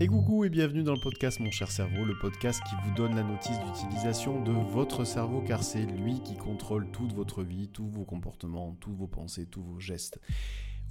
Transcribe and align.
Et 0.00 0.06
coucou 0.06 0.44
et 0.44 0.48
bienvenue 0.48 0.84
dans 0.84 0.94
le 0.94 1.00
podcast 1.00 1.40
Mon 1.40 1.50
cher 1.50 1.72
cerveau, 1.72 2.04
le 2.04 2.16
podcast 2.16 2.62
qui 2.68 2.76
vous 2.84 2.94
donne 2.94 3.16
la 3.16 3.24
notice 3.24 3.58
d'utilisation 3.58 4.40
de 4.44 4.52
votre 4.52 5.02
cerveau 5.02 5.40
car 5.40 5.64
c'est 5.64 5.84
lui 5.86 6.22
qui 6.22 6.36
contrôle 6.36 6.88
toute 6.92 7.12
votre 7.14 7.42
vie, 7.42 7.66
tous 7.66 7.88
vos 7.88 8.04
comportements, 8.04 8.76
toutes 8.78 8.94
vos 8.94 9.08
pensées, 9.08 9.46
tous 9.46 9.60
vos 9.60 9.80
gestes. 9.80 10.20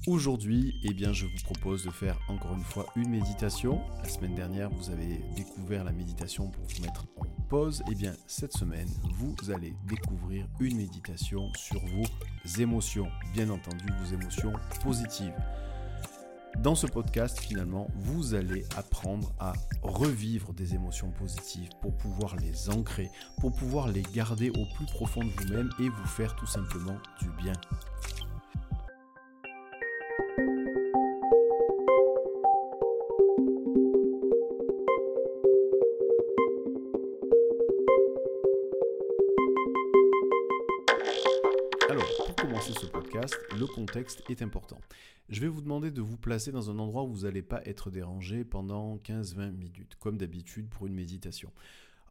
Aujourd'hui, 0.07 0.73
eh 0.83 1.13
je 1.13 1.25
vous 1.25 1.43
propose 1.46 1.85
de 1.85 1.89
faire 1.89 2.20
encore 2.28 2.54
une 2.54 2.65
fois 2.65 2.85
une 2.97 3.09
méditation. 3.09 3.79
La 4.04 4.09
semaine 4.09 4.35
dernière, 4.35 4.70
vous 4.71 4.89
avez 4.89 5.21
découvert 5.37 5.85
la 5.85 5.93
méditation 5.93 6.49
pour 6.49 6.65
vous 6.65 6.81
mettre 6.83 7.05
en 7.17 7.45
pause. 7.47 7.83
Eh 7.89 7.95
bien, 7.95 8.13
cette 8.27 8.57
semaine, 8.57 8.89
vous 9.19 9.51
allez 9.51 9.73
découvrir 9.87 10.49
une 10.59 10.75
méditation 10.75 11.49
sur 11.55 11.79
vos 11.79 12.59
émotions. 12.59 13.07
Bien 13.33 13.49
entendu, 13.51 13.85
vos 14.03 14.13
émotions 14.13 14.51
positives. 14.83 15.33
Dans 16.55 16.75
ce 16.75 16.88
podcast, 16.88 17.39
finalement, 17.39 17.88
vous 17.95 18.34
allez 18.34 18.66
apprendre 18.75 19.32
à 19.39 19.54
revivre 19.84 20.54
des 20.54 20.73
émotions 20.73 21.12
positives 21.12 21.70
pour 21.81 21.95
pouvoir 21.95 22.35
les 22.38 22.70
ancrer, 22.70 23.09
pour 23.40 23.54
pouvoir 23.54 23.88
les 23.88 24.02
garder 24.02 24.49
au 24.49 24.66
plus 24.76 24.85
profond 24.85 25.23
de 25.23 25.30
vous-même 25.30 25.70
et 25.80 25.90
vous 25.90 26.07
faire 26.07 26.35
tout 26.35 26.48
simplement 26.48 26.98
du 27.21 27.30
bien. 27.41 27.54
le 43.57 43.66
contexte 43.66 44.23
est 44.29 44.41
important. 44.41 44.79
Je 45.30 45.41
vais 45.41 45.49
vous 45.49 45.62
demander 45.62 45.91
de 45.91 46.02
vous 46.02 46.16
placer 46.16 46.54
dans 46.54 46.72
un 46.72 46.80
endroit 46.80 47.04
où 47.04 47.12
vous 47.12 47.23
n'allez 47.23 47.41
pas 47.41 47.62
être 47.66 47.91
dérangé 47.91 48.45
pendant 48.45 48.95
15-20 48.99 49.52
minutes, 49.52 49.98
comme 49.99 50.18
d'habitude 50.18 50.70
pour 50.70 50.88
une 50.88 50.94
méditation. 50.94 51.52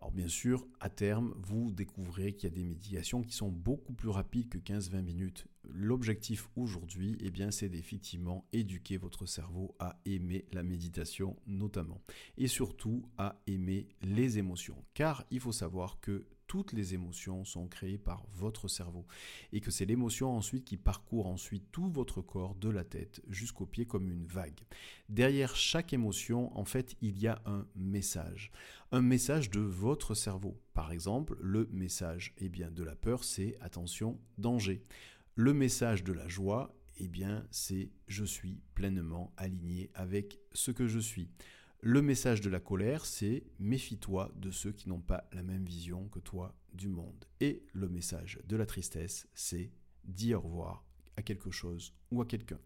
Alors 0.02 0.12
bien 0.12 0.29
sûr, 0.29 0.66
à 0.80 0.90
terme, 0.90 1.32
vous 1.38 1.71
découvrez 1.71 2.35
qu'il 2.35 2.51
y 2.51 2.52
a 2.52 2.55
des 2.55 2.63
méditations 2.63 3.23
qui 3.23 3.32
sont 3.32 3.49
beaucoup 3.49 3.95
plus 3.95 4.10
rapides 4.10 4.51
que 4.51 4.59
15-20 4.59 5.01
minutes. 5.01 5.46
L'objectif 5.65 6.51
aujourd'hui, 6.57 7.16
eh 7.21 7.30
bien, 7.30 7.51
c'est 7.51 7.71
d'effectivement 7.71 8.46
éduquer 8.52 8.99
votre 8.99 9.24
cerveau 9.24 9.74
à 9.79 9.99
aimer 10.05 10.45
la 10.52 10.62
méditation 10.62 11.37
notamment. 11.46 12.02
Et 12.37 12.49
surtout 12.49 13.02
à 13.16 13.40
aimer 13.46 13.88
les 14.02 14.37
émotions. 14.37 14.85
Car 14.93 15.24
il 15.30 15.40
faut 15.40 15.52
savoir 15.52 16.01
que 16.01 16.27
toutes 16.47 16.73
les 16.73 16.95
émotions 16.95 17.45
sont 17.45 17.69
créées 17.69 17.99
par 17.99 18.25
votre 18.33 18.69
cerveau 18.69 19.07
et 19.52 19.61
que 19.61 19.71
c'est 19.71 19.85
l'émotion 19.85 20.37
ensuite 20.37 20.65
qui 20.65 20.77
parcourt 20.77 21.27
ensuite 21.27 21.71
tout 21.73 21.89
votre 21.89 22.23
corps 22.23 22.55
de 22.55 22.69
la 22.69 22.85
tête 22.85 23.21
jusqu'aux 23.29 23.66
pieds 23.66 23.87
comme 23.87 24.11
une 24.11 24.27
vague. 24.27 24.61
Derrière 25.09 25.57
chaque 25.57 25.93
émotion, 25.93 26.57
en 26.57 26.65
fait, 26.65 26.97
il 27.01 27.19
y 27.19 27.27
a 27.27 27.43
un 27.47 27.67
message, 27.74 28.51
un 28.93 29.02
message 29.02 29.51
de 29.51 29.61
votre 29.61 30.15
cerveau. 30.15 30.61
Par 30.73 30.93
exemple, 30.93 31.37
le 31.41 31.69
message 31.73 32.35
eh 32.39 32.49
bien 32.49 32.71
de 32.71 32.85
la 32.85 32.95
peur, 32.95 33.24
c'est 33.24 33.57
attention, 33.61 34.19
danger. 34.39 34.83
Le 35.35 35.52
message 35.52 36.05
de 36.05 36.13
la 36.13 36.29
joie, 36.29 36.74
eh 36.99 37.09
bien, 37.09 37.47
c'est 37.51 37.91
je 38.09 38.24
suis 38.24 38.61
pleinement 38.74 39.33
aligné 39.37 39.91
avec 39.95 40.39
ce 40.52 40.71
que 40.71 40.87
je 40.87 40.99
suis. 40.99 41.29
Le 41.80 42.02
message 42.02 42.41
de 42.41 42.49
la 42.49 42.59
colère, 42.59 43.05
c'est 43.05 43.45
méfie-toi 43.59 44.32
de 44.37 44.51
ceux 44.51 44.73
qui 44.73 44.88
n'ont 44.88 45.01
pas 45.01 45.29
la 45.32 45.43
même 45.43 45.65
vision 45.65 46.09
que 46.09 46.18
toi 46.18 46.55
du 46.73 46.88
monde. 46.88 47.27
Et 47.41 47.65
le 47.73 47.88
message 47.88 48.41
de 48.46 48.57
la 48.57 48.66
tristesse, 48.66 49.29
c'est 49.35 49.71
dis 50.05 50.35
au 50.35 50.41
revoir 50.41 50.85
à 51.16 51.23
quelque 51.23 51.51
chose 51.51 51.95
ou 52.10 52.21
à 52.21 52.26
quelqu'un. 52.26 52.59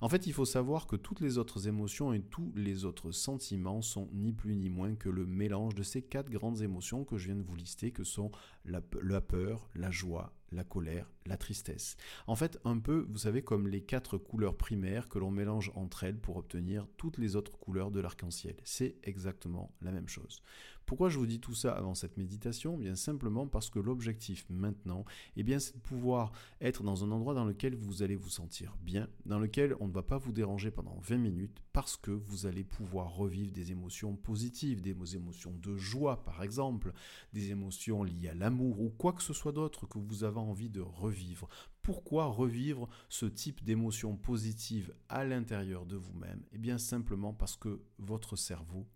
En 0.00 0.08
fait, 0.08 0.26
il 0.26 0.32
faut 0.32 0.44
savoir 0.44 0.86
que 0.86 0.96
toutes 0.96 1.20
les 1.20 1.38
autres 1.38 1.66
émotions 1.66 2.12
et 2.12 2.20
tous 2.20 2.52
les 2.54 2.84
autres 2.84 3.10
sentiments 3.10 3.82
sont 3.82 4.08
ni 4.12 4.32
plus 4.32 4.54
ni 4.54 4.70
moins 4.70 4.94
que 4.94 5.08
le 5.08 5.26
mélange 5.26 5.74
de 5.74 5.82
ces 5.82 6.02
quatre 6.02 6.30
grandes 6.30 6.62
émotions 6.62 7.04
que 7.04 7.18
je 7.18 7.26
viens 7.26 7.36
de 7.36 7.42
vous 7.42 7.56
lister, 7.56 7.90
que 7.90 8.04
sont 8.04 8.30
la, 8.64 8.80
peur, 9.20 9.68
la 9.74 9.90
joie, 9.90 10.32
la 10.52 10.62
colère, 10.62 11.10
la 11.26 11.36
tristesse. 11.36 11.96
En 12.26 12.36
fait, 12.36 12.60
un 12.64 12.78
peu, 12.78 13.06
vous 13.10 13.18
savez, 13.18 13.42
comme 13.42 13.66
les 13.66 13.80
quatre 13.80 14.18
couleurs 14.18 14.56
primaires 14.56 15.08
que 15.08 15.18
l'on 15.18 15.32
mélange 15.32 15.72
entre 15.74 16.04
elles 16.04 16.18
pour 16.18 16.36
obtenir 16.36 16.86
toutes 16.96 17.18
les 17.18 17.34
autres 17.34 17.58
couleurs 17.58 17.90
de 17.90 18.00
l'arc-en-ciel. 18.00 18.56
C'est 18.62 18.96
exactement 19.02 19.74
la 19.82 19.90
même 19.90 20.08
chose. 20.08 20.42
Pourquoi 20.86 21.10
je 21.10 21.18
vous 21.18 21.26
dis 21.26 21.38
tout 21.38 21.54
ça 21.54 21.72
avant 21.72 21.94
cette 21.94 22.16
méditation? 22.16 22.78
Bien 22.78 22.94
simplement 22.94 23.46
parce 23.46 23.68
que 23.68 23.78
l'objectif 23.78 24.46
maintenant, 24.48 25.04
eh 25.36 25.42
bien, 25.42 25.58
c'est 25.58 25.74
de 25.74 25.82
pouvoir 25.82 26.32
être 26.62 26.82
dans 26.82 27.04
un 27.04 27.10
endroit 27.10 27.34
dans 27.34 27.44
lequel 27.44 27.74
vous 27.74 28.02
allez 28.02 28.16
vous 28.16 28.30
sentir 28.30 28.74
bien, 28.80 29.08
dans 29.26 29.38
lequel 29.38 29.74
on 29.80 29.88
ne 29.88 29.92
va 29.92 30.02
pas 30.02 30.18
vous 30.18 30.32
déranger 30.32 30.70
pendant 30.70 30.98
20 31.00 31.18
minutes 31.18 31.58
parce 31.72 31.96
que 31.96 32.10
vous 32.10 32.46
allez 32.46 32.64
pouvoir 32.64 33.14
revivre 33.14 33.52
des 33.52 33.70
émotions 33.70 34.16
positives, 34.16 34.80
des 34.80 35.16
émotions 35.16 35.54
de 35.54 35.76
joie 35.76 36.24
par 36.24 36.42
exemple, 36.42 36.92
des 37.32 37.50
émotions 37.50 38.02
liées 38.02 38.28
à 38.28 38.34
l'amour 38.34 38.80
ou 38.80 38.90
quoi 38.90 39.12
que 39.12 39.22
ce 39.22 39.32
soit 39.32 39.52
d'autre 39.52 39.86
que 39.86 39.98
vous 39.98 40.24
avez 40.24 40.40
envie 40.40 40.70
de 40.70 40.80
revivre. 40.80 41.48
Pourquoi 41.82 42.26
revivre 42.26 42.88
ce 43.08 43.26
type 43.26 43.64
d'émotions 43.64 44.16
positives 44.16 44.94
à 45.08 45.24
l'intérieur 45.24 45.86
de 45.86 45.96
vous-même? 45.96 46.44
Eh 46.52 46.58
bien 46.58 46.78
simplement 46.78 47.32
parce 47.32 47.56
que 47.56 47.82
votre 47.98 48.36
cerveau 48.36 48.86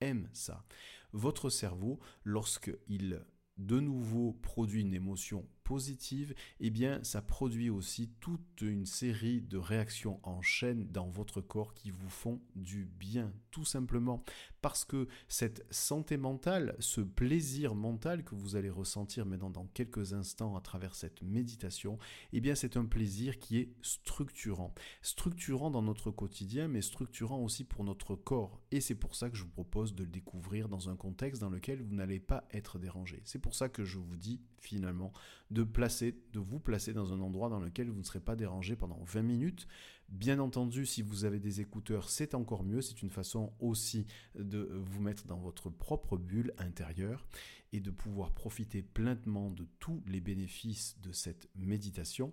aime 0.00 0.28
ça. 0.32 0.64
Votre 1.12 1.48
cerveau, 1.50 2.00
lorsqu'il 2.24 3.24
de 3.56 3.78
nouveau 3.78 4.32
produit 4.32 4.82
une 4.82 4.94
émotion 4.94 5.46
positive, 5.64 6.34
eh 6.60 6.70
bien 6.70 7.02
ça 7.02 7.22
produit 7.22 7.70
aussi 7.70 8.10
toute 8.20 8.60
une 8.60 8.86
série 8.86 9.40
de 9.40 9.58
réactions 9.58 10.20
en 10.22 10.42
chaîne 10.42 10.86
dans 10.92 11.08
votre 11.08 11.40
corps 11.40 11.74
qui 11.74 11.90
vous 11.90 12.10
font 12.10 12.40
du 12.54 12.84
bien, 12.84 13.32
tout 13.50 13.64
simplement. 13.64 14.22
Parce 14.60 14.84
que 14.84 15.08
cette 15.28 15.66
santé 15.70 16.16
mentale, 16.16 16.76
ce 16.78 17.00
plaisir 17.00 17.74
mental 17.74 18.24
que 18.24 18.34
vous 18.34 18.56
allez 18.56 18.70
ressentir 18.70 19.26
maintenant 19.26 19.50
dans 19.50 19.66
quelques 19.66 20.12
instants 20.12 20.56
à 20.56 20.60
travers 20.60 20.94
cette 20.94 21.22
méditation, 21.22 21.98
eh 22.32 22.40
bien 22.40 22.54
c'est 22.54 22.76
un 22.76 22.84
plaisir 22.84 23.38
qui 23.38 23.58
est 23.58 23.72
structurant. 23.82 24.74
Structurant 25.02 25.70
dans 25.70 25.82
notre 25.82 26.10
quotidien, 26.10 26.68
mais 26.68 26.82
structurant 26.82 27.40
aussi 27.42 27.64
pour 27.64 27.84
notre 27.84 28.16
corps. 28.16 28.60
Et 28.70 28.80
c'est 28.80 28.94
pour 28.94 29.14
ça 29.14 29.30
que 29.30 29.36
je 29.36 29.42
vous 29.42 29.50
propose 29.50 29.94
de 29.94 30.04
le 30.04 30.10
découvrir 30.10 30.68
dans 30.68 30.88
un 30.88 30.96
contexte 30.96 31.40
dans 31.40 31.50
lequel 31.50 31.82
vous 31.82 31.94
n'allez 31.94 32.20
pas 32.20 32.44
être 32.52 32.78
dérangé. 32.78 33.22
C'est 33.24 33.38
pour 33.38 33.54
ça 33.54 33.68
que 33.68 33.84
je 33.84 33.98
vous 33.98 34.16
dis 34.16 34.40
finalement 34.64 35.12
de 35.50 35.62
placer, 35.62 36.14
de 36.32 36.40
vous 36.40 36.58
placer 36.58 36.92
dans 36.92 37.12
un 37.12 37.20
endroit 37.20 37.48
dans 37.48 37.60
lequel 37.60 37.90
vous 37.90 37.98
ne 37.98 38.04
serez 38.04 38.20
pas 38.20 38.36
dérangé 38.36 38.76
pendant 38.76 39.02
20 39.04 39.22
minutes. 39.22 39.66
Bien 40.08 40.38
entendu, 40.38 40.86
si 40.86 41.02
vous 41.02 41.24
avez 41.24 41.38
des 41.38 41.60
écouteurs, 41.60 42.08
c'est 42.08 42.34
encore 42.34 42.64
mieux. 42.64 42.82
C'est 42.82 43.02
une 43.02 43.10
façon 43.10 43.52
aussi 43.60 44.06
de 44.38 44.70
vous 44.72 45.00
mettre 45.00 45.26
dans 45.26 45.38
votre 45.38 45.70
propre 45.70 46.16
bulle 46.16 46.52
intérieure 46.58 47.26
et 47.72 47.80
de 47.80 47.90
pouvoir 47.90 48.30
profiter 48.30 48.82
pleinement 48.82 49.50
de 49.50 49.66
tous 49.80 50.02
les 50.06 50.20
bénéfices 50.20 50.96
de 51.02 51.10
cette 51.10 51.48
méditation. 51.56 52.32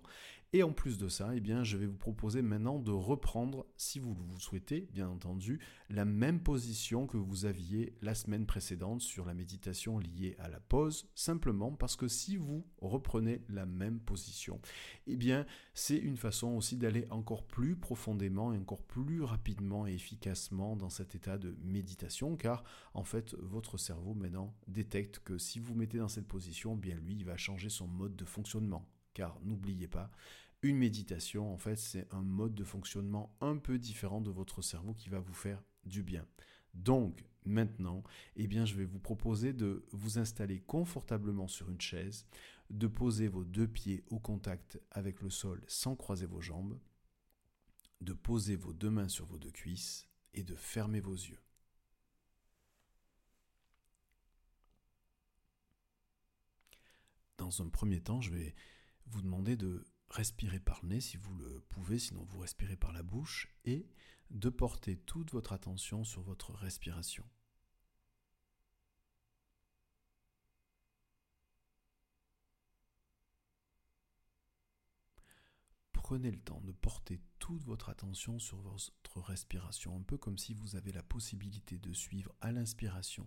Et 0.54 0.62
en 0.62 0.72
plus 0.72 0.98
de 0.98 1.08
ça, 1.08 1.34
eh 1.34 1.40
bien, 1.40 1.64
je 1.64 1.78
vais 1.78 1.86
vous 1.86 1.96
proposer 1.96 2.42
maintenant 2.42 2.78
de 2.78 2.90
reprendre, 2.90 3.64
si 3.78 3.98
vous 3.98 4.14
le 4.14 4.38
souhaitez, 4.38 4.86
bien 4.92 5.08
entendu, 5.08 5.60
la 5.88 6.04
même 6.04 6.42
position 6.42 7.06
que 7.06 7.16
vous 7.16 7.46
aviez 7.46 7.96
la 8.02 8.14
semaine 8.14 8.44
précédente 8.44 9.00
sur 9.00 9.24
la 9.24 9.32
méditation 9.32 9.98
liée 9.98 10.36
à 10.38 10.50
la 10.50 10.60
pause, 10.60 11.08
simplement 11.14 11.72
parce 11.72 11.96
que 11.96 12.06
si 12.06 12.36
vous 12.36 12.66
reprenez 12.82 13.40
la 13.48 13.64
même 13.64 13.98
position, 13.98 14.60
eh 15.06 15.16
bien, 15.16 15.46
c'est 15.72 15.96
une 15.96 16.18
façon 16.18 16.48
aussi 16.48 16.76
d'aller 16.76 17.06
encore 17.08 17.46
plus 17.46 17.74
profondément 17.74 18.52
et 18.52 18.58
encore 18.58 18.82
plus 18.82 19.22
rapidement 19.22 19.86
et 19.86 19.94
efficacement 19.94 20.76
dans 20.76 20.90
cet 20.90 21.14
état 21.14 21.38
de 21.38 21.56
méditation, 21.62 22.36
car 22.36 22.62
en 22.92 23.04
fait, 23.04 23.34
votre 23.38 23.78
cerveau 23.78 24.12
maintenant 24.12 24.54
détecte 24.68 25.20
que 25.20 25.38
si 25.38 25.60
vous 25.60 25.74
mettez 25.74 25.96
dans 25.96 26.08
cette 26.08 26.28
position, 26.28 26.76
bien 26.76 26.96
lui, 26.96 27.14
il 27.14 27.24
va 27.24 27.38
changer 27.38 27.70
son 27.70 27.86
mode 27.86 28.16
de 28.16 28.26
fonctionnement. 28.26 28.86
Car 29.14 29.38
n'oubliez 29.42 29.88
pas, 29.88 30.10
une 30.62 30.76
méditation, 30.76 31.52
en 31.52 31.58
fait, 31.58 31.76
c'est 31.76 32.06
un 32.12 32.22
mode 32.22 32.54
de 32.54 32.64
fonctionnement 32.64 33.36
un 33.40 33.56
peu 33.56 33.78
différent 33.78 34.20
de 34.20 34.30
votre 34.30 34.62
cerveau 34.62 34.94
qui 34.94 35.08
va 35.08 35.18
vous 35.18 35.34
faire 35.34 35.62
du 35.84 36.02
bien. 36.02 36.24
Donc, 36.74 37.24
maintenant, 37.44 38.02
eh 38.36 38.46
bien, 38.46 38.64
je 38.64 38.76
vais 38.76 38.84
vous 38.84 39.00
proposer 39.00 39.52
de 39.52 39.84
vous 39.90 40.18
installer 40.18 40.60
confortablement 40.60 41.48
sur 41.48 41.68
une 41.68 41.80
chaise, 41.80 42.26
de 42.70 42.86
poser 42.86 43.28
vos 43.28 43.44
deux 43.44 43.66
pieds 43.66 44.04
au 44.08 44.20
contact 44.20 44.80
avec 44.92 45.20
le 45.20 45.30
sol 45.30 45.62
sans 45.66 45.96
croiser 45.96 46.26
vos 46.26 46.40
jambes, 46.40 46.78
de 48.00 48.12
poser 48.12 48.56
vos 48.56 48.72
deux 48.72 48.90
mains 48.90 49.08
sur 49.08 49.26
vos 49.26 49.38
deux 49.38 49.50
cuisses 49.50 50.08
et 50.32 50.44
de 50.44 50.54
fermer 50.54 51.00
vos 51.00 51.14
yeux. 51.14 51.40
Dans 57.36 57.60
un 57.60 57.68
premier 57.68 58.00
temps, 58.00 58.20
je 58.20 58.30
vais 58.30 58.54
vous 59.06 59.20
demander 59.20 59.56
de 59.56 59.84
respirer 60.12 60.60
par 60.60 60.80
le 60.82 60.90
nez 60.90 61.00
si 61.00 61.16
vous 61.16 61.34
le 61.34 61.60
pouvez, 61.70 61.98
sinon 61.98 62.22
vous 62.24 62.38
respirez 62.38 62.76
par 62.76 62.92
la 62.92 63.02
bouche, 63.02 63.48
et 63.64 63.88
de 64.30 64.48
porter 64.48 64.96
toute 64.96 65.32
votre 65.32 65.52
attention 65.52 66.04
sur 66.04 66.22
votre 66.22 66.52
respiration. 66.52 67.24
prenez 76.12 76.30
le 76.30 76.40
temps 76.40 76.60
de 76.60 76.72
porter 76.72 77.22
toute 77.38 77.64
votre 77.64 77.88
attention 77.88 78.38
sur 78.38 78.58
votre 78.58 79.20
respiration, 79.20 79.96
un 79.96 80.02
peu 80.02 80.18
comme 80.18 80.36
si 80.36 80.52
vous 80.52 80.76
avez 80.76 80.92
la 80.92 81.02
possibilité 81.02 81.78
de 81.78 81.92
suivre 81.94 82.34
à 82.42 82.52
l'inspiration 82.52 83.26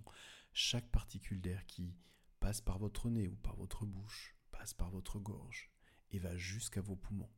chaque 0.54 0.92
particule 0.92 1.42
d'air 1.42 1.66
qui 1.66 1.96
passe 2.40 2.62
par 2.62 2.78
votre 2.78 3.10
nez 3.10 3.28
ou 3.28 3.36
par 3.38 3.56
votre 3.56 3.88
bouche, 3.88 4.36
passe 4.52 4.76
par 4.76 4.92
votre 4.92 5.18
gorge 5.18 5.75
et 6.12 6.20
va 6.20 6.36
jusqu'à 6.38 6.82
vos 6.82 6.96
poumons. 6.96 7.30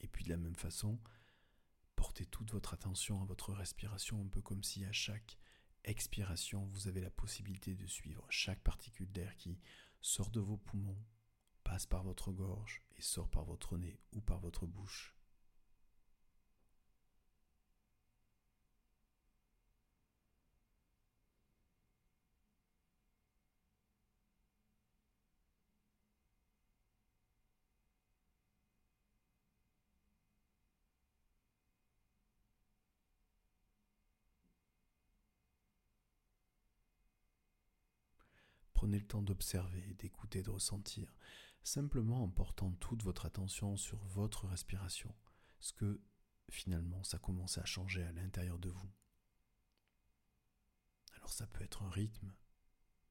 Et 0.00 0.08
puis 0.08 0.24
de 0.24 0.30
la 0.30 0.36
même 0.36 0.56
façon, 0.56 1.00
portez 1.96 2.26
toute 2.26 2.52
votre 2.52 2.74
attention 2.74 3.22
à 3.22 3.24
votre 3.24 3.52
respiration, 3.52 4.20
un 4.22 4.28
peu 4.28 4.40
comme 4.40 4.62
si 4.62 4.84
à 4.84 4.92
chaque 4.92 5.38
expiration, 5.86 6.66
vous 6.66 6.88
avez 6.88 7.00
la 7.00 7.10
possibilité 7.10 7.74
de 7.74 7.86
suivre 7.86 8.26
chaque 8.28 8.60
particule 8.60 9.10
d'air 9.12 9.36
qui 9.36 9.58
sort 10.00 10.30
de 10.30 10.40
vos 10.40 10.58
poumons, 10.58 11.02
passe 11.64 11.86
par 11.86 12.02
votre 12.02 12.32
gorge 12.32 12.82
et 12.96 13.02
sort 13.02 13.28
par 13.28 13.44
votre 13.44 13.78
nez 13.78 13.98
ou 14.12 14.20
par 14.20 14.40
votre 14.40 14.66
bouche. 14.66 15.15
Prenez 38.86 39.00
le 39.00 39.06
temps 39.08 39.20
d'observer, 39.20 39.94
d'écouter, 39.94 40.44
de 40.44 40.50
ressentir, 40.50 41.12
simplement 41.64 42.22
en 42.22 42.28
portant 42.28 42.70
toute 42.74 43.02
votre 43.02 43.26
attention 43.26 43.76
sur 43.76 43.98
votre 44.04 44.46
respiration, 44.46 45.12
ce 45.58 45.72
que 45.72 46.00
finalement 46.48 47.02
ça 47.02 47.18
commence 47.18 47.58
à 47.58 47.64
changer 47.64 48.04
à 48.04 48.12
l'intérieur 48.12 48.60
de 48.60 48.68
vous. 48.68 48.88
Alors 51.16 51.32
ça 51.32 51.48
peut 51.48 51.64
être 51.64 51.82
un 51.82 51.90
rythme, 51.90 52.32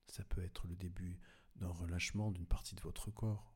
ça 0.08 0.24
peut 0.24 0.42
être 0.42 0.66
le 0.66 0.78
début 0.78 1.20
d'un 1.58 1.68
relâchement 1.68 2.32
d'une 2.32 2.48
partie 2.48 2.76
de 2.76 2.82
votre 2.82 3.12
corps, 3.12 3.54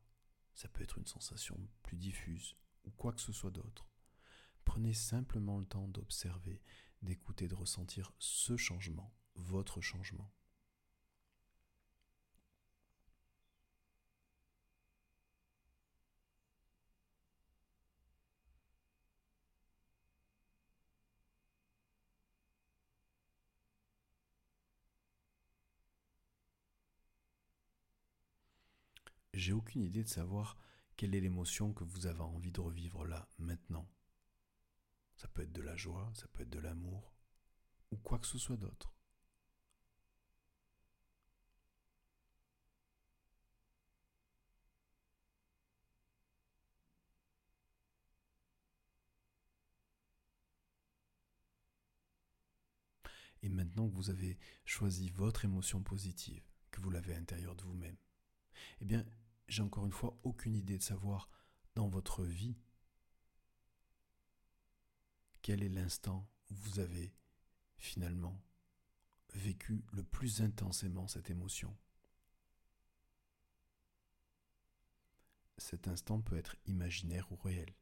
ça 0.55 0.67
peut 0.67 0.83
être 0.83 0.97
une 0.97 1.07
sensation 1.07 1.57
plus 1.83 1.95
diffuse 1.95 2.57
ou 2.83 2.91
quoi 2.91 3.13
que 3.13 3.21
ce 3.21 3.31
soit 3.31 3.49
d'autre. 3.49 3.87
Prenez 4.65 4.93
simplement 4.93 5.57
le 5.57 5.65
temps 5.65 5.87
d'observer, 5.87 6.61
d'écouter, 7.01 7.47
de 7.47 7.55
ressentir 7.55 8.11
ce 8.19 8.57
changement, 8.57 9.15
votre 9.35 9.79
changement. 9.79 10.29
J'ai 29.39 29.53
aucune 29.53 29.83
idée 29.83 30.03
de 30.03 30.09
savoir 30.09 30.57
quelle 30.95 31.15
est 31.15 31.21
l'émotion 31.21 31.73
que 31.73 31.83
vous 31.83 32.07
avez 32.07 32.21
envie 32.21 32.51
de 32.51 32.59
revivre 32.59 33.05
là, 33.05 33.27
maintenant. 33.37 33.89
Ça 35.15 35.27
peut 35.27 35.43
être 35.43 35.53
de 35.53 35.61
la 35.61 35.75
joie, 35.75 36.11
ça 36.13 36.27
peut 36.27 36.43
être 36.43 36.49
de 36.49 36.59
l'amour, 36.59 37.13
ou 37.91 37.97
quoi 37.97 38.19
que 38.19 38.27
ce 38.27 38.37
soit 38.37 38.57
d'autre. 38.57 38.93
Et 53.41 53.47
maintenant 53.47 53.87
que 53.87 53.95
vous 53.95 54.09
avez 54.09 54.37
choisi 54.65 55.09
votre 55.11 55.45
émotion 55.45 55.81
positive, 55.81 56.43
que 56.71 56.81
vous 56.81 56.89
l'avez 56.89 57.13
à 57.13 57.17
l'intérieur 57.17 57.55
de 57.55 57.63
vous-même, 57.63 57.95
eh 58.81 58.85
bien, 58.85 59.05
j'ai 59.49 59.63
encore 59.63 59.85
une 59.85 59.91
fois 59.91 60.17
aucune 60.23 60.55
idée 60.55 60.77
de 60.77 60.83
savoir 60.83 61.29
dans 61.75 61.87
votre 61.87 62.23
vie 62.23 62.57
quel 65.41 65.63
est 65.63 65.69
l'instant 65.69 66.29
où 66.49 66.55
vous 66.55 66.79
avez 66.79 67.13
finalement 67.77 68.41
vécu 69.33 69.83
le 69.91 70.03
plus 70.03 70.41
intensément 70.41 71.07
cette 71.07 71.29
émotion. 71.29 71.75
Cet 75.57 75.87
instant 75.87 76.21
peut 76.21 76.37
être 76.37 76.55
imaginaire 76.65 77.31
ou 77.31 77.35
réel. 77.35 77.73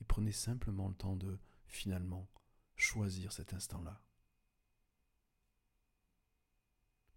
Et 0.00 0.04
prenez 0.04 0.32
simplement 0.32 0.88
le 0.88 0.94
temps 0.94 1.16
de 1.16 1.38
finalement 1.66 2.28
choisir 2.76 3.32
cet 3.32 3.54
instant-là. 3.54 4.02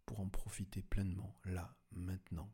Pour 0.05 0.19
en 0.19 0.29
profiter 0.29 0.81
pleinement, 0.81 1.37
là, 1.43 1.75
maintenant. 1.91 2.51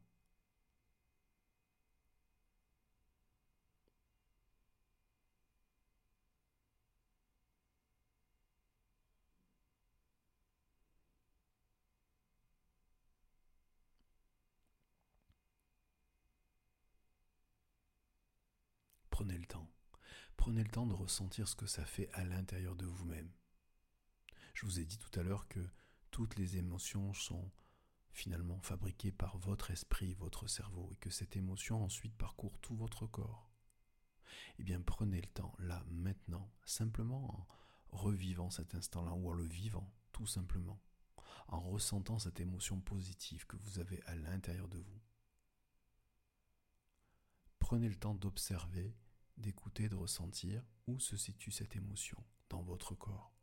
Prenez 19.13 19.37
le 19.37 19.45
temps. 19.45 19.69
Prenez 20.43 20.61
le 20.61 20.69
temps 20.69 20.85
de 20.85 20.93
ressentir 20.93 21.47
ce 21.47 21.55
que 21.55 21.67
ça 21.67 21.85
fait 21.85 22.09
à 22.11 22.25
l'intérieur 22.25 22.75
de 22.75 22.85
vous-même. 22.85 23.31
Je 24.53 24.65
vous 24.65 24.77
ai 24.77 24.83
dit 24.83 24.97
tout 24.97 25.17
à 25.17 25.23
l'heure 25.23 25.47
que 25.47 25.65
toutes 26.11 26.35
les 26.35 26.57
émotions 26.57 27.13
sont 27.13 27.49
finalement 28.11 28.59
fabriquées 28.59 29.13
par 29.13 29.37
votre 29.37 29.71
esprit, 29.71 30.15
votre 30.15 30.47
cerveau, 30.47 30.89
et 30.91 30.97
que 30.97 31.09
cette 31.09 31.37
émotion 31.37 31.81
ensuite 31.81 32.13
parcourt 32.17 32.59
tout 32.59 32.75
votre 32.75 33.07
corps. 33.07 33.49
Eh 34.59 34.63
bien, 34.63 34.81
prenez 34.81 35.21
le 35.21 35.27
temps, 35.27 35.55
là, 35.59 35.81
maintenant, 35.89 36.51
simplement 36.65 37.47
en 37.93 37.97
revivant 37.97 38.49
cet 38.49 38.75
instant-là, 38.75 39.13
ou 39.13 39.29
en 39.29 39.33
le 39.33 39.45
vivant, 39.45 39.93
tout 40.11 40.27
simplement, 40.27 40.81
en 41.47 41.61
ressentant 41.61 42.19
cette 42.19 42.41
émotion 42.41 42.81
positive 42.81 43.45
que 43.45 43.55
vous 43.55 43.79
avez 43.79 44.03
à 44.07 44.15
l'intérieur 44.15 44.67
de 44.67 44.79
vous. 44.79 45.01
Prenez 47.59 47.87
le 47.87 47.95
temps 47.95 48.13
d'observer 48.13 48.93
d'écouter, 49.37 49.89
de 49.89 49.95
ressentir 49.95 50.63
où 50.87 50.99
se 50.99 51.17
situe 51.17 51.51
cette 51.51 51.75
émotion 51.75 52.23
dans 52.49 52.61
votre 52.61 52.95
corps. 52.95 53.33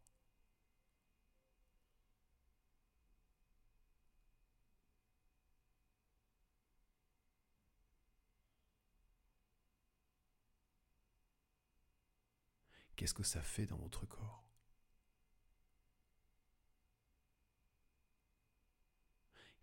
Qu'est-ce 12.96 13.14
que 13.14 13.22
ça 13.22 13.40
fait 13.40 13.64
dans 13.64 13.78
votre 13.78 14.04
corps? 14.04 14.44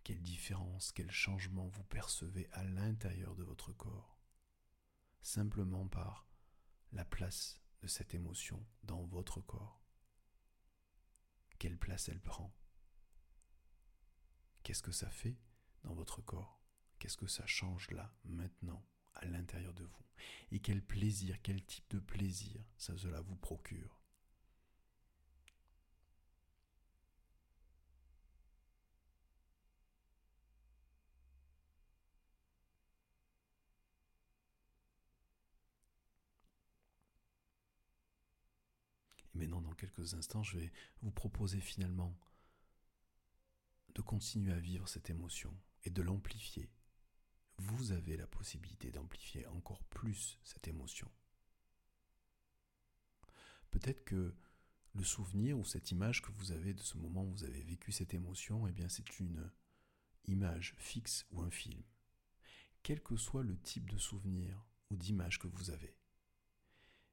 Quelle 0.03 0.23
différence, 0.23 0.91
quel 0.91 1.11
changement 1.11 1.67
vous 1.67 1.83
percevez 1.83 2.49
à 2.53 2.63
l'intérieur 2.63 3.35
de 3.35 3.43
votre 3.43 3.73
corps? 3.73 4.16
Simplement 5.21 5.87
par 5.87 6.27
la 6.91 7.05
place 7.05 7.59
de 7.81 7.87
cette 7.87 8.13
émotion 8.13 8.65
dans 8.83 9.03
votre 9.03 9.41
corps. 9.41 9.81
Quelle 11.59 11.77
place 11.77 12.09
elle 12.09 12.21
prend? 12.21 12.55
Qu'est-ce 14.63 14.83
que 14.83 14.91
ça 14.91 15.09
fait 15.09 15.37
dans 15.83 15.93
votre 15.93 16.21
corps? 16.21 16.61
Qu'est-ce 16.99 17.17
que 17.17 17.27
ça 17.27 17.45
change 17.45 17.89
là, 17.91 18.13
maintenant, 18.25 18.85
à 19.13 19.25
l'intérieur 19.25 19.73
de 19.73 19.83
vous? 19.83 20.05
Et 20.51 20.59
quel 20.59 20.83
plaisir, 20.83 21.41
quel 21.41 21.63
type 21.63 21.89
de 21.89 21.99
plaisir 21.99 22.63
ça 22.77 22.97
cela 22.97 23.21
vous 23.21 23.35
procure? 23.35 23.96
Maintenant, 39.37 39.61
dans 39.61 39.73
quelques 39.73 40.13
instants, 40.13 40.43
je 40.43 40.57
vais 40.57 40.71
vous 41.01 41.11
proposer 41.11 41.59
finalement 41.59 42.17
de 43.95 44.01
continuer 44.01 44.51
à 44.51 44.59
vivre 44.59 44.87
cette 44.87 45.09
émotion 45.09 45.55
et 45.83 45.89
de 45.89 46.01
l'amplifier. 46.01 46.69
Vous 47.57 47.91
avez 47.91 48.17
la 48.17 48.27
possibilité 48.27 48.91
d'amplifier 48.91 49.47
encore 49.47 49.83
plus 49.85 50.37
cette 50.43 50.67
émotion. 50.67 51.09
Peut-être 53.71 54.03
que 54.05 54.35
le 54.93 55.03
souvenir 55.03 55.57
ou 55.57 55.65
cette 55.65 55.91
image 55.91 56.21
que 56.21 56.31
vous 56.31 56.51
avez 56.51 56.73
de 56.73 56.81
ce 56.81 56.97
moment 56.97 57.23
où 57.23 57.31
vous 57.31 57.43
avez 57.43 57.61
vécu 57.61 57.91
cette 57.91 58.13
émotion, 58.13 58.67
eh 58.67 58.71
bien 58.71 58.89
c'est 58.89 59.19
une 59.19 59.51
image 60.25 60.75
fixe 60.77 61.25
ou 61.31 61.41
un 61.41 61.51
film, 61.51 61.81
quel 62.83 63.01
que 63.01 63.15
soit 63.15 63.43
le 63.43 63.57
type 63.59 63.89
de 63.89 63.97
souvenir 63.97 64.65
ou 64.89 64.95
d'image 64.95 65.39
que 65.39 65.47
vous 65.47 65.71
avez. 65.71 65.95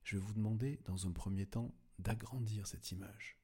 Je 0.03 0.17
vais 0.17 0.23
vous 0.23 0.35
demander 0.35 0.81
dans 0.85 1.07
un 1.07 1.13
premier 1.13 1.47
temps 1.47 1.75
d'agrandir 1.99 2.67
cette 2.67 2.91
image. 2.93 3.39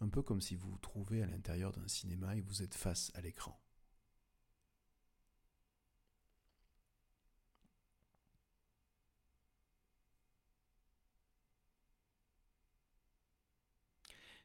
Un 0.00 0.08
peu 0.08 0.22
comme 0.22 0.40
si 0.40 0.56
vous 0.56 0.70
vous 0.70 0.78
trouvez 0.78 1.22
à 1.22 1.26
l'intérieur 1.26 1.72
d'un 1.72 1.88
cinéma 1.88 2.36
et 2.36 2.40
vous 2.40 2.62
êtes 2.62 2.74
face 2.74 3.10
à 3.14 3.20
l'écran. 3.20 3.60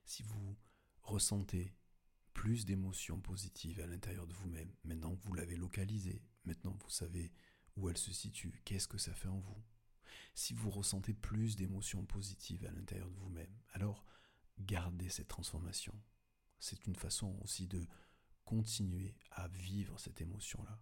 Si 0.06 0.24
vous 0.24 0.58
ressentez 1.04 1.76
plus 2.34 2.66
d'émotions 2.66 3.20
positives 3.20 3.80
à 3.80 3.86
l'intérieur 3.86 4.26
de 4.26 4.34
vous-même, 4.34 4.74
maintenant 4.84 5.14
vous 5.14 5.34
l'avez 5.34 5.56
localisée, 5.56 6.24
maintenant 6.46 6.76
vous 6.82 6.90
savez 6.90 7.32
où 7.76 7.90
elle 7.90 7.98
se 7.98 8.12
situe, 8.12 8.62
qu'est-ce 8.66 8.88
que 8.88 8.98
ça 8.98 9.14
fait 9.14 9.28
en 9.28 9.40
vous. 9.40 9.64
Si 10.34 10.54
vous 10.54 10.70
ressentez 10.70 11.14
plus 11.14 11.56
d'émotions 11.56 12.06
positives 12.06 12.66
à 12.66 12.72
l'intérieur 12.72 13.10
de 13.10 13.18
vous-même, 13.18 13.54
alors 13.74 14.06
gardez 14.60 15.10
cette 15.10 15.28
transformation. 15.28 15.94
C'est 16.60 16.88
une 16.88 16.96
façon 16.96 17.38
aussi 17.44 17.68
de 17.68 17.88
continuer 18.44 19.16
à 19.32 19.48
vivre 19.48 20.00
cette 20.00 20.22
émotion-là 20.22 20.80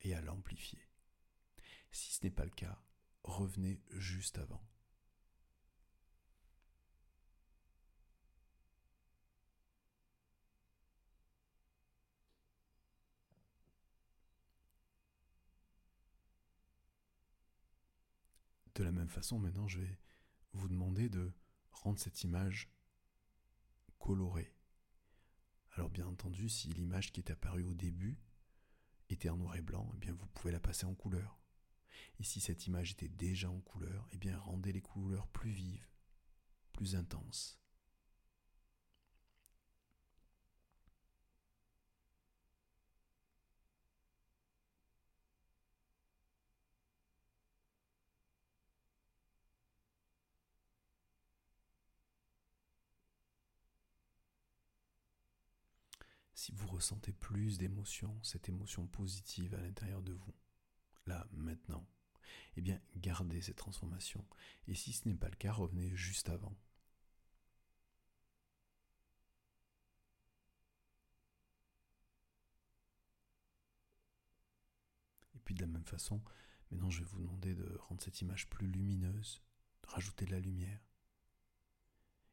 et 0.00 0.14
à 0.14 0.20
l'amplifier. 0.20 0.88
Si 1.90 2.14
ce 2.14 2.24
n'est 2.24 2.30
pas 2.30 2.44
le 2.44 2.50
cas, 2.50 2.80
revenez 3.24 3.82
juste 3.90 4.38
avant. 4.38 4.62
De 18.78 18.84
la 18.84 18.92
même 18.92 19.08
façon, 19.08 19.40
maintenant, 19.40 19.66
je 19.66 19.80
vais 19.80 19.98
vous 20.52 20.68
demander 20.68 21.08
de 21.08 21.32
rendre 21.72 21.98
cette 21.98 22.22
image 22.22 22.70
colorée. 23.98 24.54
Alors 25.72 25.90
bien 25.90 26.06
entendu, 26.06 26.48
si 26.48 26.68
l'image 26.68 27.10
qui 27.10 27.18
est 27.18 27.32
apparue 27.32 27.64
au 27.64 27.74
début 27.74 28.20
était 29.08 29.30
en 29.30 29.36
noir 29.36 29.56
et 29.56 29.62
blanc, 29.62 29.90
eh 29.94 29.98
bien 29.98 30.12
vous 30.12 30.28
pouvez 30.28 30.52
la 30.52 30.60
passer 30.60 30.86
en 30.86 30.94
couleur. 30.94 31.40
Et 32.20 32.22
si 32.22 32.38
cette 32.38 32.68
image 32.68 32.92
était 32.92 33.08
déjà 33.08 33.50
en 33.50 33.58
couleur, 33.58 34.06
eh 34.12 34.16
bien 34.16 34.38
rendez 34.38 34.70
les 34.70 34.80
couleurs 34.80 35.26
plus 35.26 35.50
vives, 35.50 35.88
plus 36.72 36.94
intenses. 36.94 37.58
si 56.38 56.52
vous 56.52 56.67
ressentez 56.78 57.12
plus 57.12 57.58
d'émotion, 57.58 58.16
cette 58.22 58.48
émotion 58.48 58.86
positive 58.86 59.52
à 59.54 59.60
l'intérieur 59.60 60.00
de 60.00 60.12
vous, 60.12 60.32
là, 61.06 61.26
maintenant, 61.32 61.84
eh 62.56 62.60
bien, 62.60 62.80
gardez 62.96 63.40
cette 63.42 63.56
transformation. 63.56 64.24
Et 64.68 64.74
si 64.74 64.92
ce 64.92 65.08
n'est 65.08 65.16
pas 65.16 65.28
le 65.28 65.34
cas, 65.34 65.52
revenez 65.52 65.90
juste 65.96 66.28
avant. 66.28 66.56
Et 75.34 75.40
puis 75.40 75.56
de 75.56 75.62
la 75.62 75.66
même 75.66 75.84
façon, 75.84 76.22
maintenant 76.70 76.90
je 76.90 77.00
vais 77.00 77.06
vous 77.06 77.18
demander 77.18 77.54
de 77.56 77.76
rendre 77.88 78.02
cette 78.02 78.20
image 78.20 78.48
plus 78.48 78.68
lumineuse, 78.68 79.42
de 79.82 79.88
rajouter 79.88 80.26
de 80.26 80.30
la 80.30 80.40
lumière. 80.40 80.80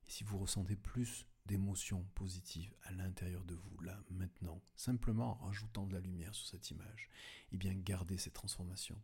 Et 0.08 0.12
si 0.12 0.24
vous 0.24 0.38
ressentez 0.38 0.76
plus 0.76 1.26
d'émotions 1.46 2.04
positives 2.16 2.74
à 2.84 2.92
l'intérieur 2.92 3.44
de 3.46 3.56
vous, 3.56 3.80
là, 3.82 4.00
maintenant, 4.10 4.62
simplement 4.76 5.32
en 5.32 5.46
rajoutant 5.46 5.86
de 5.86 5.94
la 5.94 6.00
lumière 6.00 6.34
sur 6.34 6.48
cette 6.48 6.72
image, 6.72 7.10
eh 7.52 7.58
bien, 7.58 7.74
gardez 7.74 8.18
cette 8.18 8.34
transformation. 8.34 9.00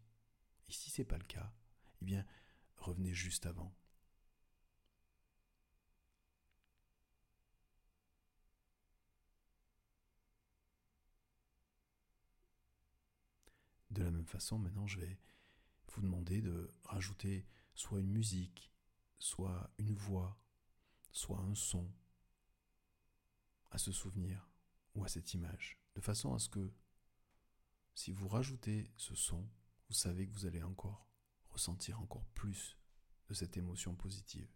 Et 0.67 0.71
si 0.71 0.89
ce 0.89 1.01
n'est 1.01 1.05
pas 1.05 1.17
le 1.17 1.25
cas, 1.25 1.53
eh 2.01 2.05
bien, 2.05 2.25
revenez 2.77 3.13
juste 3.13 3.45
avant. 3.45 3.73
De 13.91 14.03
la 14.03 14.11
même 14.11 14.25
façon, 14.25 14.57
maintenant, 14.57 14.87
je 14.87 14.99
vais 14.99 15.19
vous 15.89 16.01
demander 16.01 16.41
de 16.41 16.73
rajouter 16.85 17.45
soit 17.75 17.99
une 17.99 18.09
musique, 18.09 18.71
soit 19.19 19.69
une 19.77 19.93
voix, 19.93 20.39
soit 21.11 21.39
un 21.39 21.55
son 21.55 21.91
à 23.71 23.77
ce 23.77 23.91
souvenir 23.91 24.49
ou 24.95 25.03
à 25.03 25.07
cette 25.07 25.33
image, 25.33 25.79
de 25.95 26.01
façon 26.01 26.33
à 26.33 26.39
ce 26.39 26.49
que 26.49 26.71
si 27.95 28.11
vous 28.11 28.27
rajoutez 28.27 28.91
ce 28.97 29.15
son, 29.15 29.49
vous 29.87 29.93
savez 29.93 30.27
que 30.27 30.33
vous 30.33 30.45
allez 30.45 30.63
encore 30.63 31.07
ressentir 31.49 31.99
encore 31.99 32.25
plus 32.27 32.77
de 33.27 33.33
cette 33.33 33.57
émotion 33.57 33.95
positive. 33.95 34.49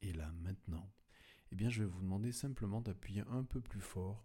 Et 0.00 0.12
là, 0.12 0.30
maintenant, 0.32 0.92
eh 1.50 1.56
bien, 1.56 1.70
je 1.70 1.82
vais 1.82 1.88
vous 1.88 2.00
demander 2.00 2.32
simplement 2.32 2.80
d'appuyer 2.80 3.22
un 3.28 3.44
peu 3.44 3.60
plus 3.60 3.80
fort 3.80 4.24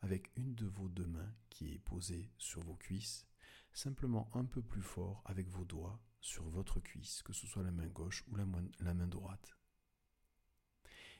avec 0.00 0.30
une 0.36 0.54
de 0.54 0.66
vos 0.66 0.88
deux 0.88 1.06
mains 1.06 1.34
qui 1.50 1.72
est 1.72 1.78
posée 1.78 2.30
sur 2.38 2.62
vos 2.62 2.76
cuisses, 2.76 3.26
simplement 3.72 4.28
un 4.34 4.44
peu 4.44 4.62
plus 4.62 4.82
fort 4.82 5.22
avec 5.24 5.48
vos 5.48 5.64
doigts 5.64 6.02
sur 6.24 6.48
votre 6.48 6.80
cuisse, 6.80 7.22
que 7.22 7.34
ce 7.34 7.46
soit 7.46 7.62
la 7.62 7.70
main 7.70 7.86
gauche 7.86 8.24
ou 8.28 8.36
la, 8.36 8.46
main 8.46 9.06
droite. 9.06 9.54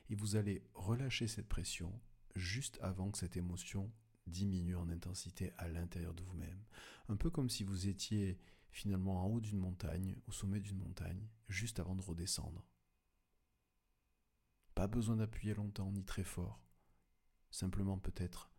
Et 0.09 0.15
vous 0.15 0.35
allez 0.35 0.63
relâcher 0.73 1.27
cette 1.27 1.47
pression 1.47 2.01
juste 2.35 2.79
avant 2.81 3.11
que 3.11 3.19
cette 3.19 3.37
émotion 3.37 3.93
diminue 4.25 4.75
en 4.75 4.89
intensité 4.89 5.53
à 5.57 5.67
l'intérieur 5.67 6.15
de 6.15 6.23
vous-même. 6.23 6.65
Un 7.07 7.17
peu 7.17 7.29
comme 7.29 7.51
si 7.51 7.63
vous 7.63 7.87
étiez 7.87 8.39
finalement 8.71 9.23
en 9.23 9.27
haut 9.27 9.41
d'une 9.41 9.59
montagne, 9.59 10.17
au 10.25 10.31
sommet 10.31 10.59
d'une 10.59 10.79
montagne, 10.79 11.29
juste 11.49 11.79
avant 11.79 11.95
de 11.95 12.01
redescendre. 12.01 12.65
Pas 14.73 14.87
besoin 14.87 15.17
d'appuyer 15.17 15.53
longtemps 15.53 15.91
ni 15.91 16.03
très 16.03 16.23
fort. 16.23 16.59
Simplement 17.51 17.99
peut-être 17.99 18.49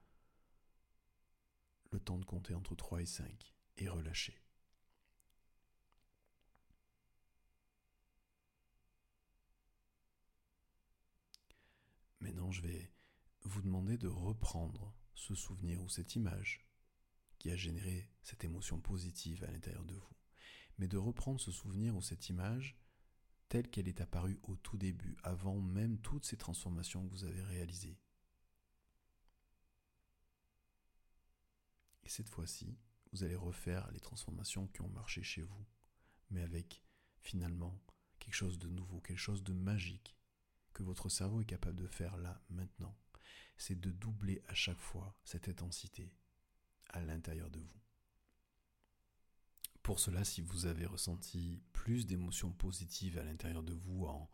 le 1.91 1.99
temps 1.99 2.19
de 2.19 2.25
compter 2.25 2.55
entre 2.55 2.77
3 2.77 3.03
et 3.03 3.07
5 3.07 3.53
et 3.79 3.89
relâcher. 3.89 4.46
Maintenant, 12.27 12.51
je 12.51 12.63
vais 12.63 12.91
vous 13.45 13.63
demander 13.63 13.97
de 13.97 14.09
reprendre 14.09 14.93
ce 15.15 15.37
souvenir 15.37 15.81
ou 15.81 15.89
cette 15.89 16.17
image 16.17 16.67
qui 17.39 17.53
a 17.53 17.57
généré 17.57 18.11
cette 18.25 18.43
émotion 18.43 18.81
positive 18.81 19.45
à 19.45 19.51
l'intérieur 19.53 19.85
de 19.85 19.95
vous, 19.95 20.17
mais 20.79 20.89
de 20.89 20.97
reprendre 20.97 21.41
ce 21.41 21.53
souvenir 21.53 21.95
ou 21.95 22.03
cette 22.03 22.29
image 22.29 22.77
telle 23.49 23.71
qu'elle 23.71 23.87
est 23.87 24.01
apparue 24.01 24.41
au 24.43 24.57
tout 24.57 24.77
début, 24.77 25.17
avant 25.23 25.61
même 25.61 26.01
toutes 26.01 26.25
ces 26.25 26.37
transformations 26.37 27.07
que 27.07 27.13
vous 27.13 27.23
avez 27.23 27.43
réalisées. 27.43 27.97
Et 32.03 32.09
cette 32.09 32.29
fois-ci, 32.29 32.77
vous 33.13 33.23
allez 33.23 33.37
refaire 33.37 33.89
les 33.93 34.01
transformations 34.01 34.67
qui 34.67 34.81
ont 34.81 34.89
marché 34.89 35.23
chez 35.23 35.43
vous, 35.43 35.65
mais 36.31 36.43
avec 36.43 36.83
finalement 37.21 37.81
quelque 38.19 38.35
chose 38.35 38.59
de 38.59 38.69
nouveau, 38.69 39.01
quelque 39.01 39.17
chose 39.17 39.45
de 39.45 39.53
magique, 39.53 40.16
que 40.77 40.83
votre 40.83 41.09
cerveau 41.09 41.41
est 41.41 41.47
capable 41.47 41.77
de 41.77 41.87
faire 41.87 42.19
là, 42.19 42.39
maintenant, 42.51 42.95
c'est 43.57 43.81
de 43.81 43.91
doubler 43.91 44.43
à 44.47 44.53
chaque 44.53 44.79
fois 44.79 45.17
cette 45.25 45.49
intensité 45.49 46.13
à 46.91 47.01
l'intérieur 47.01 47.49
de 47.49 47.61
vous. 47.61 47.81
Pour 49.83 49.99
cela, 49.99 50.23
si 50.23 50.43
vous 50.43 50.67
avez 50.67 50.85
ressenti 50.85 51.63
plus 51.73 52.05
d'émotions 52.05 52.53
positives 52.53 53.17
à 53.17 53.25
l'intérieur 53.25 53.63
de 53.63 53.73
vous 53.73 54.05
en 54.05 54.29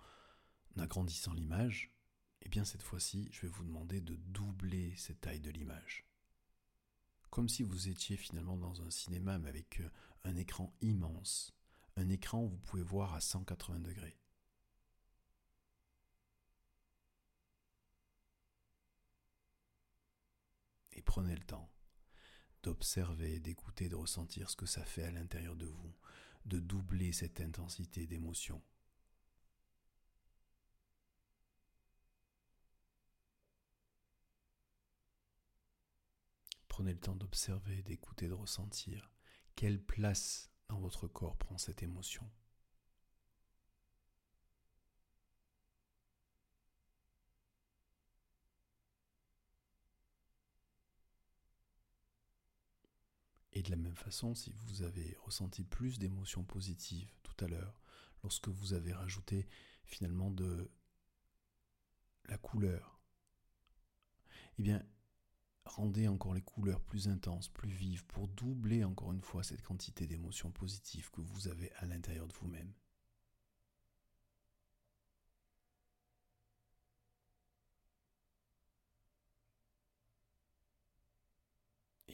agrandissant 0.77 1.33
l'image, 1.33 1.95
eh 2.41 2.49
bien 2.49 2.65
cette 2.65 2.83
fois-ci, 2.83 3.29
je 3.31 3.43
vais 3.43 3.53
vous 3.53 3.63
demander 3.63 4.01
de 4.01 4.17
doubler 4.17 4.97
cette 4.97 5.21
taille 5.21 5.39
de 5.39 5.51
l'image. 5.51 6.09
Comme 7.31 7.49
si 7.49 7.63
vous 7.63 7.89
étiez 7.89 8.17
finalement 8.17 8.57
dans 8.57 8.83
un 8.83 8.91
cinéma 8.91 9.35
avec 9.35 9.81
un 10.25 10.35
écran 10.35 10.75
immense, 10.81 11.55
un 11.95 12.09
écran 12.09 12.43
où 12.43 12.49
vous 12.49 12.59
pouvez 12.59 12.83
voir 12.83 13.15
à 13.15 13.21
180 13.21 13.79
degrés. 13.79 14.22
Prenez 21.12 21.35
le 21.35 21.42
temps 21.42 21.71
d'observer, 22.62 23.38
d'écouter, 23.38 23.90
de 23.90 23.97
ressentir 23.97 24.49
ce 24.49 24.57
que 24.57 24.64
ça 24.64 24.83
fait 24.83 25.02
à 25.02 25.11
l'intérieur 25.11 25.54
de 25.57 25.66
vous, 25.66 25.95
de 26.47 26.59
doubler 26.59 27.12
cette 27.12 27.42
intensité 27.42 28.07
d'émotion. 28.07 28.62
Prenez 36.66 36.95
le 36.95 36.99
temps 36.99 37.14
d'observer, 37.14 37.83
d'écouter, 37.83 38.26
de 38.26 38.33
ressentir 38.33 39.12
quelle 39.54 39.83
place 39.83 40.50
dans 40.71 40.81
votre 40.81 41.09
corps 41.09 41.37
prend 41.37 41.59
cette 41.59 41.83
émotion. 41.83 42.26
Et 53.52 53.62
de 53.62 53.71
la 53.71 53.76
même 53.76 53.97
façon, 53.97 54.35
si 54.35 54.52
vous 54.52 54.82
avez 54.82 55.16
ressenti 55.23 55.62
plus 55.62 55.99
d'émotions 55.99 56.44
positives 56.44 57.12
tout 57.23 57.44
à 57.44 57.49
l'heure, 57.49 57.80
lorsque 58.23 58.49
vous 58.49 58.73
avez 58.73 58.92
rajouté 58.92 59.47
finalement 59.85 60.30
de 60.30 60.71
la 62.26 62.38
couleur, 62.38 63.00
eh 64.59 64.62
bien, 64.62 64.82
rendez 65.64 66.09
encore 66.09 66.35
les 66.35 66.42
couleurs 66.42 66.80
plus 66.80 67.09
intenses, 67.09 67.49
plus 67.49 67.71
vives, 67.71 68.06
pour 68.06 68.28
doubler 68.28 68.85
encore 68.85 69.12
une 69.12 69.23
fois 69.23 69.42
cette 69.42 69.62
quantité 69.62 70.06
d'émotions 70.06 70.50
positives 70.50 71.11
que 71.11 71.21
vous 71.21 71.49
avez 71.49 71.73
à 71.75 71.87
l'intérieur 71.87 72.26
de 72.26 72.32
vous-même. 72.32 72.73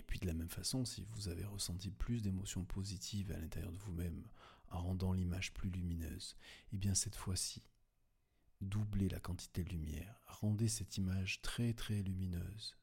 Puis 0.09 0.19
de 0.19 0.27
la 0.27 0.35
même 0.35 0.49
façon, 0.49 0.85
si 0.85 1.05
vous 1.13 1.29
avez 1.29 1.45
ressenti 1.45 1.91
plus 1.91 2.23
d'émotions 2.23 2.65
positives 2.65 3.31
à 3.31 3.39
l'intérieur 3.39 3.71
de 3.71 3.79
vous-même 3.79 4.25
en 4.71 4.83
rendant 4.83 5.13
l'image 5.13 5.53
plus 5.53 5.71
lumineuse, 5.71 6.35
eh 6.73 6.79
bien 6.79 6.95
cette 6.95 7.15
fois-ci, 7.15 7.63
doublez 8.63 9.09
la 9.09 9.21
quantité 9.21 9.63
de 9.63 9.71
lumière, 9.71 10.21
rendez 10.27 10.67
cette 10.67 10.97
image 10.97 11.43
très 11.43 11.75
très 11.75 12.03
lumineuse, 12.03 12.77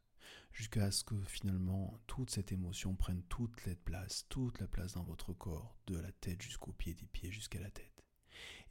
jusqu'à 0.54 0.92
ce 0.92 1.04
que 1.04 1.20
finalement 1.24 2.00
toute 2.06 2.30
cette 2.30 2.52
émotion 2.52 2.96
prenne 2.96 3.24
toute 3.24 3.66
la 3.66 3.76
place, 3.76 4.28
toute 4.30 4.60
la 4.60 4.68
place 4.68 4.94
dans 4.94 5.04
votre 5.04 5.34
corps, 5.34 5.76
de 5.88 5.98
la 5.98 6.12
tête 6.12 6.44
jusqu'aux 6.44 6.74
pieds, 6.74 6.94
des 6.94 7.08
pieds 7.08 7.32
jusqu'à 7.32 7.60
la 7.60 7.72
tête. 7.72 8.06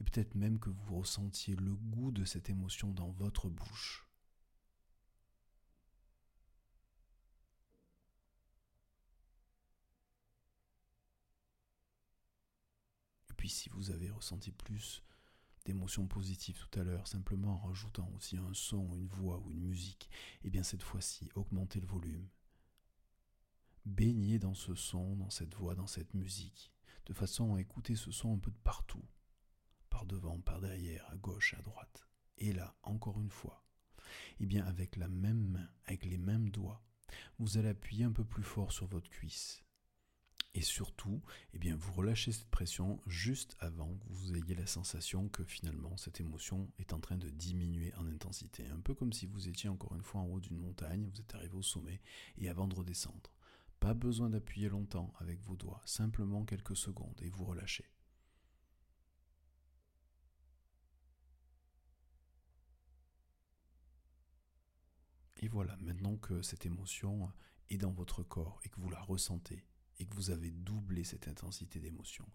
Et 0.00 0.04
peut-être 0.04 0.37
même 0.37 0.61
que 0.61 0.70
vous 0.70 0.99
ressentiez 0.99 1.56
le 1.56 1.75
goût 1.75 2.12
de 2.12 2.25
cette 2.25 2.50
émotion 2.50 2.92
dans 2.92 3.11
votre 3.11 3.49
bouche. 3.49 4.06
Si 13.48 13.68
vous 13.70 13.90
avez 13.90 14.10
ressenti 14.10 14.52
plus 14.52 15.02
d'émotions 15.64 16.06
positives 16.06 16.58
tout 16.58 16.78
à 16.78 16.82
l'heure, 16.82 17.08
simplement 17.08 17.54
en 17.54 17.68
rajoutant 17.68 18.10
aussi 18.16 18.36
un 18.36 18.52
son, 18.52 18.94
une 18.94 19.06
voix 19.06 19.38
ou 19.38 19.50
une 19.50 19.62
musique, 19.62 20.08
et 20.42 20.48
eh 20.48 20.50
bien 20.50 20.62
cette 20.62 20.82
fois-ci, 20.82 21.30
augmentez 21.34 21.80
le 21.80 21.86
volume. 21.86 22.28
Baignez 23.86 24.38
dans 24.38 24.54
ce 24.54 24.74
son, 24.74 25.16
dans 25.16 25.30
cette 25.30 25.54
voix, 25.54 25.74
dans 25.74 25.86
cette 25.86 26.14
musique, 26.14 26.72
de 27.06 27.12
façon 27.12 27.54
à 27.54 27.60
écouter 27.60 27.96
ce 27.96 28.10
son 28.10 28.34
un 28.34 28.38
peu 28.38 28.50
de 28.50 28.60
partout, 28.64 29.04
par 29.90 30.06
devant, 30.06 30.40
par 30.40 30.60
derrière, 30.60 31.08
à 31.10 31.16
gauche, 31.16 31.54
à 31.54 31.62
droite. 31.62 32.08
Et 32.38 32.52
là, 32.52 32.76
encore 32.82 33.20
une 33.20 33.30
fois, 33.30 33.64
et 34.38 34.44
eh 34.44 34.46
bien 34.46 34.64
avec 34.66 34.96
la 34.96 35.08
même 35.08 35.48
main, 35.48 35.68
avec 35.86 36.04
les 36.04 36.18
mêmes 36.18 36.50
doigts, 36.50 36.82
vous 37.38 37.56
allez 37.56 37.68
appuyer 37.68 38.04
un 38.04 38.12
peu 38.12 38.24
plus 38.24 38.42
fort 38.42 38.72
sur 38.72 38.86
votre 38.86 39.08
cuisse 39.08 39.63
et 40.54 40.62
surtout, 40.62 41.20
eh 41.52 41.58
bien, 41.58 41.75
vous 41.75 41.92
relâchez 41.92 42.30
cette 42.30 42.49
pression 42.49 43.00
juste 43.06 43.56
avant 43.58 43.92
que 43.92 44.12
vous 44.12 44.37
ayez 44.37 44.54
la 44.54 44.66
sensation 44.66 45.28
que 45.28 45.42
finalement 45.42 45.96
cette 45.96 46.20
émotion 46.20 46.70
est 46.78 46.92
en 46.92 47.00
train 47.00 47.16
de 47.16 47.28
diminuer 47.28 47.92
en 47.96 48.06
intensité. 48.06 48.64
Un 48.68 48.80
peu 48.80 48.94
comme 48.94 49.12
si 49.12 49.26
vous 49.26 49.49
étiez 49.49 49.68
encore 49.68 49.94
une 49.96 50.02
fois 50.02 50.20
en 50.20 50.26
haut 50.26 50.40
d'une 50.40 50.61
montagne, 50.61 51.08
vous 51.12 51.20
êtes 51.20 51.34
arrivé 51.34 51.54
au 51.54 51.62
sommet, 51.62 52.00
et 52.38 52.49
avant 52.49 52.68
de 52.68 52.75
redescendre. 52.76 53.32
Pas 53.80 53.94
besoin 53.94 54.30
d'appuyer 54.30 54.68
longtemps 54.68 55.12
avec 55.18 55.40
vos 55.42 55.56
doigts, 55.56 55.82
simplement 55.87 56.45
quelques 56.45 56.76
secondes 56.76 57.21
et 57.21 57.30
vous 57.30 57.45
relâchez. 57.45 57.90
Et 65.38 65.49
voilà, 65.49 65.76
maintenant 65.78 66.17
que 66.17 66.40
cette 66.43 66.64
émotion 66.64 67.30
est 67.69 67.76
dans 67.76 67.93
votre 67.93 68.23
corps 68.23 68.60
et 68.64 68.69
que 68.69 68.80
vous 68.80 68.88
la 68.88 69.02
ressentez, 69.02 69.64
et 69.99 70.07
que 70.07 70.15
vous 70.15 70.30
avez 70.30 70.50
doublé 70.50 71.04
cette 71.04 71.28
intensité 71.28 71.80
d'émotion, 71.80 72.26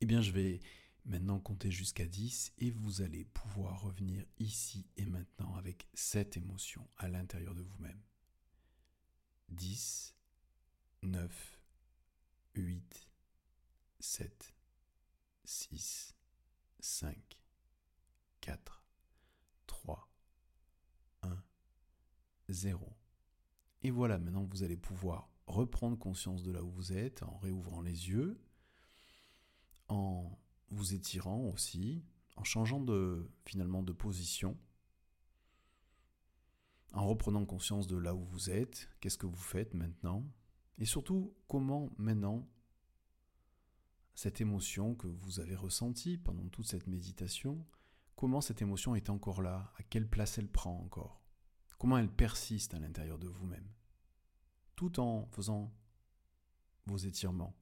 eh 0.00 0.06
bien 0.06 0.20
je 0.20 0.32
vais 0.32 0.60
maintenant 1.04 1.40
compter 1.40 1.70
jusqu'à 1.70 2.06
10 2.06 2.52
et 2.58 2.70
vous 2.70 3.02
allez 3.02 3.24
pouvoir 3.24 3.82
revenir 3.82 4.24
ici 4.38 4.86
et 4.96 5.06
maintenant 5.06 5.54
avec 5.56 5.88
cette 5.94 6.36
émotion 6.36 6.86
à 6.96 7.08
l'intérieur 7.08 7.54
de 7.54 7.62
vous-même. 7.62 8.00
10, 9.48 10.14
9, 11.02 11.60
8, 12.54 13.08
7, 14.00 14.54
6, 15.44 16.14
5, 16.80 17.38
4, 18.40 18.84
3, 19.66 20.10
1, 21.22 21.42
0. 22.48 22.92
Et 23.82 23.90
voilà, 23.90 24.18
maintenant 24.18 24.44
vous 24.44 24.62
allez 24.62 24.76
pouvoir 24.76 25.30
reprendre 25.48 25.98
conscience 25.98 26.42
de 26.42 26.52
là 26.52 26.62
où 26.62 26.70
vous 26.70 26.92
êtes 26.92 27.22
en 27.22 27.36
réouvrant 27.38 27.80
les 27.80 28.08
yeux, 28.08 28.40
en 29.88 30.38
vous 30.70 30.94
étirant 30.94 31.48
aussi, 31.48 32.04
en 32.36 32.44
changeant 32.44 32.80
de 32.80 33.30
finalement 33.44 33.82
de 33.82 33.92
position, 33.92 34.56
en 36.92 37.06
reprenant 37.06 37.44
conscience 37.44 37.86
de 37.86 37.96
là 37.96 38.14
où 38.14 38.24
vous 38.24 38.50
êtes, 38.50 38.88
qu'est-ce 39.00 39.18
que 39.18 39.26
vous 39.26 39.36
faites 39.36 39.74
maintenant, 39.74 40.24
et 40.78 40.84
surtout 40.84 41.34
comment 41.48 41.90
maintenant 41.96 42.48
cette 44.14 44.40
émotion 44.40 44.94
que 44.94 45.06
vous 45.06 45.40
avez 45.40 45.54
ressentie 45.54 46.18
pendant 46.18 46.48
toute 46.48 46.66
cette 46.66 46.86
méditation, 46.86 47.64
comment 48.16 48.40
cette 48.40 48.62
émotion 48.62 48.94
est 48.94 49.10
encore 49.10 49.42
là, 49.42 49.72
à 49.76 49.82
quelle 49.82 50.08
place 50.08 50.38
elle 50.38 50.50
prend 50.50 50.78
encore, 50.78 51.22
comment 51.78 51.98
elle 51.98 52.12
persiste 52.12 52.74
à 52.74 52.78
l'intérieur 52.78 53.18
de 53.18 53.28
vous-même 53.28 53.68
tout 54.78 55.00
en 55.00 55.26
faisant 55.32 55.74
vos 56.86 56.98
étirements 56.98 57.52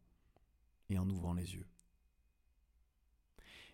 et 0.90 0.98
en 0.98 1.08
ouvrant 1.08 1.32
les 1.32 1.54
yeux. 1.54 1.66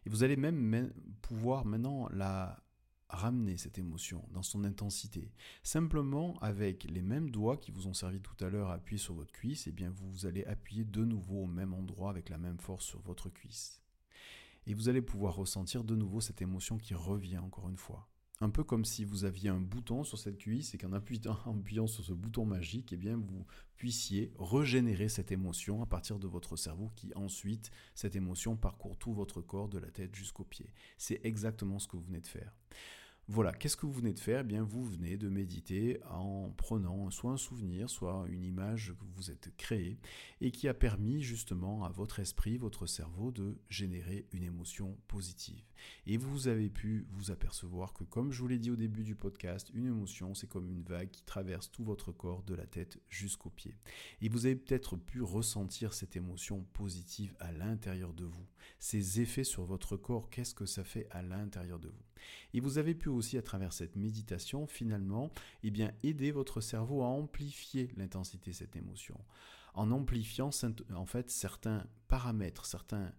Et 0.07 0.11
vous 0.11 0.22
allez 0.22 0.37
même 0.37 0.92
pouvoir 1.22 1.64
maintenant 1.64 2.09
la 2.11 2.62
ramener, 3.09 3.57
cette 3.57 3.78
émotion, 3.78 4.24
dans 4.31 4.44
son 4.44 4.62
intensité. 4.62 5.33
Simplement 5.64 6.38
avec 6.38 6.85
les 6.85 7.02
mêmes 7.02 7.31
doigts 7.31 7.57
qui 7.57 7.72
vous 7.72 7.88
ont 7.88 7.94
servi 7.94 8.20
tout 8.20 8.37
à 8.44 8.48
l'heure 8.48 8.70
à 8.70 8.74
appuyer 8.74 8.98
sur 8.98 9.14
votre 9.14 9.33
cuisse, 9.33 9.66
eh 9.66 9.72
bien 9.72 9.90
vous 9.90 10.24
allez 10.24 10.44
appuyer 10.44 10.85
de 10.85 11.05
nouveau 11.05 11.42
au 11.42 11.46
même 11.48 11.74
endroit 11.74 12.11
avec 12.11 12.28
la 12.28 12.38
même 12.38 12.61
force 12.61 12.85
sur 12.85 13.00
votre 13.00 13.28
cuisse. 13.28 13.83
Et 14.68 14.74
vous 14.74 14.88
allez 14.88 15.02
pouvoir 15.02 15.35
ressentir 15.35 15.83
de 15.83 15.96
nouveau 15.96 16.20
cette 16.20 16.42
émotion 16.42 16.78
qui 16.78 16.94
revient 16.94 17.38
encore 17.38 17.68
une 17.68 17.76
fois 17.76 18.09
un 18.42 18.50
peu 18.50 18.64
comme 18.64 18.85
si 18.85 19.05
vous 19.05 19.24
aviez 19.24 19.50
un 19.50 19.61
bouton 19.61 20.02
sur 20.02 20.18
cette 20.18 20.37
cuisse 20.37 20.74
et 20.74 20.78
qu'en 20.78 20.92
appuyant, 20.92 21.87
sur 21.87 22.05
ce 22.05 22.12
bouton 22.12 22.44
magique, 22.44 22.92
eh 22.92 22.96
bien, 22.96 23.16
vous 23.16 23.46
puissiez 23.76 24.33
régénérer 24.38 25.09
cette 25.09 25.31
émotion 25.31 25.81
à 25.81 25.87
partir 25.87 26.18
de 26.18 26.26
votre 26.26 26.57
cerveau 26.57 26.90
qui 26.96 27.12
ensuite, 27.14 27.70
cette 27.94 28.16
émotion 28.16 28.57
parcourt 28.57 28.96
tout 28.98 29.12
votre 29.12 29.40
corps 29.40 29.68
de 29.68 29.78
la 29.78 29.90
tête 29.90 30.14
jusqu'aux 30.14 30.44
pieds. 30.44 30.74
C'est 30.98 31.20
exactement 31.24 31.78
ce 31.78 31.87
que 31.87 31.96
vous 31.96 32.02
venez 32.02 32.20
de 32.20 32.26
faire. 32.26 32.52
Voilà, 33.34 33.54
qu'est-ce 33.54 33.78
que 33.78 33.86
vous 33.86 33.94
venez 33.94 34.12
de 34.12 34.18
faire? 34.18 34.40
Eh 34.40 34.44
bien, 34.44 34.62
Vous 34.62 34.84
venez 34.84 35.16
de 35.16 35.30
méditer 35.30 35.98
en 36.10 36.50
prenant 36.50 37.10
soit 37.10 37.32
un 37.32 37.38
souvenir, 37.38 37.88
soit 37.88 38.26
une 38.28 38.44
image 38.44 38.92
que 38.92 39.06
vous 39.14 39.30
êtes 39.30 39.56
créée 39.56 39.98
et 40.42 40.50
qui 40.50 40.68
a 40.68 40.74
permis 40.74 41.22
justement 41.22 41.82
à 41.86 41.88
votre 41.88 42.20
esprit, 42.20 42.58
votre 42.58 42.84
cerveau 42.84 43.32
de 43.32 43.56
générer 43.70 44.26
une 44.32 44.42
émotion 44.42 44.98
positive. 45.08 45.64
Et 46.04 46.18
vous 46.18 46.46
avez 46.46 46.68
pu 46.68 47.06
vous 47.10 47.30
apercevoir 47.30 47.94
que, 47.94 48.04
comme 48.04 48.32
je 48.32 48.42
vous 48.42 48.48
l'ai 48.48 48.58
dit 48.58 48.70
au 48.70 48.76
début 48.76 49.02
du 49.02 49.14
podcast, 49.14 49.70
une 49.72 49.86
émotion, 49.86 50.34
c'est 50.34 50.46
comme 50.46 50.68
une 50.68 50.82
vague 50.82 51.10
qui 51.10 51.22
traverse 51.22 51.70
tout 51.70 51.84
votre 51.84 52.12
corps 52.12 52.42
de 52.42 52.54
la 52.54 52.66
tête 52.66 53.00
jusqu'aux 53.08 53.48
pieds. 53.48 53.78
Et 54.20 54.28
vous 54.28 54.44
avez 54.44 54.56
peut-être 54.56 54.96
pu 54.96 55.22
ressentir 55.22 55.94
cette 55.94 56.16
émotion 56.16 56.66
positive 56.74 57.34
à 57.40 57.50
l'intérieur 57.50 58.12
de 58.12 58.26
vous. 58.26 58.46
Ces 58.78 59.22
effets 59.22 59.42
sur 59.42 59.64
votre 59.64 59.96
corps, 59.96 60.28
qu'est-ce 60.28 60.54
que 60.54 60.66
ça 60.66 60.84
fait 60.84 61.06
à 61.10 61.22
l'intérieur 61.22 61.78
de 61.78 61.88
vous? 61.88 62.12
Et 62.54 62.61
vous 62.61 62.78
avez 62.78 62.94
pu 62.94 63.08
aussi 63.08 63.38
à 63.38 63.42
travers 63.42 63.72
cette 63.72 63.96
méditation 63.96 64.66
finalement 64.66 65.30
eh 65.62 65.72
aider 66.02 66.30
votre 66.30 66.61
cerveau 66.61 67.02
à 67.02 67.06
amplifier 67.06 67.90
l'intensité 67.96 68.50
de 68.50 68.56
cette 68.56 68.76
émotion. 68.76 69.18
En 69.74 69.90
amplifiant 69.90 70.50
en 70.94 71.06
fait 71.06 71.30
certains 71.30 71.87
paramètres, 72.08 72.66
certains 72.66 73.12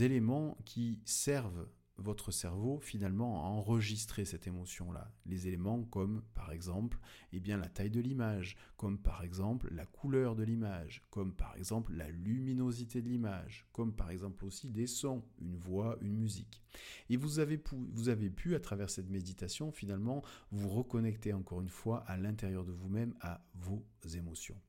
éléments 0.00 0.56
qui 0.64 1.00
servent 1.04 1.68
votre 1.96 2.30
cerveau 2.32 2.80
finalement 2.80 3.44
à 3.44 3.48
enregistrer 3.48 4.24
cette 4.24 4.46
émotion-là. 4.46 5.12
Les 5.26 5.46
éléments 5.46 5.82
comme 5.84 6.22
par 6.34 6.52
exemple 6.52 6.98
eh 7.32 7.40
bien, 7.40 7.56
la 7.56 7.68
taille 7.68 7.90
de 7.90 8.00
l'image, 8.00 8.56
comme 8.76 8.98
par 8.98 9.22
exemple 9.22 9.68
la 9.72 9.86
couleur 9.86 10.36
de 10.36 10.42
l'image, 10.42 11.02
comme 11.10 11.34
par 11.34 11.56
exemple 11.56 11.92
la 11.94 12.10
luminosité 12.10 13.02
de 13.02 13.08
l'image, 13.08 13.66
comme 13.72 13.94
par 13.94 14.10
exemple 14.10 14.44
aussi 14.44 14.68
des 14.68 14.86
sons, 14.86 15.24
une 15.40 15.56
voix, 15.56 15.96
une 16.00 16.16
musique. 16.16 16.62
Et 17.10 17.16
vous 17.16 17.38
avez, 17.38 17.58
pu, 17.58 17.74
vous 17.92 18.08
avez 18.08 18.30
pu, 18.30 18.54
à 18.54 18.60
travers 18.60 18.90
cette 18.90 19.10
méditation, 19.10 19.70
finalement, 19.72 20.22
vous 20.50 20.68
reconnecter 20.68 21.32
encore 21.32 21.60
une 21.60 21.68
fois 21.68 21.98
à 22.06 22.16
l'intérieur 22.16 22.64
de 22.64 22.72
vous-même, 22.72 23.14
à 23.20 23.44
vos 23.54 23.84
émotions. 24.14 24.60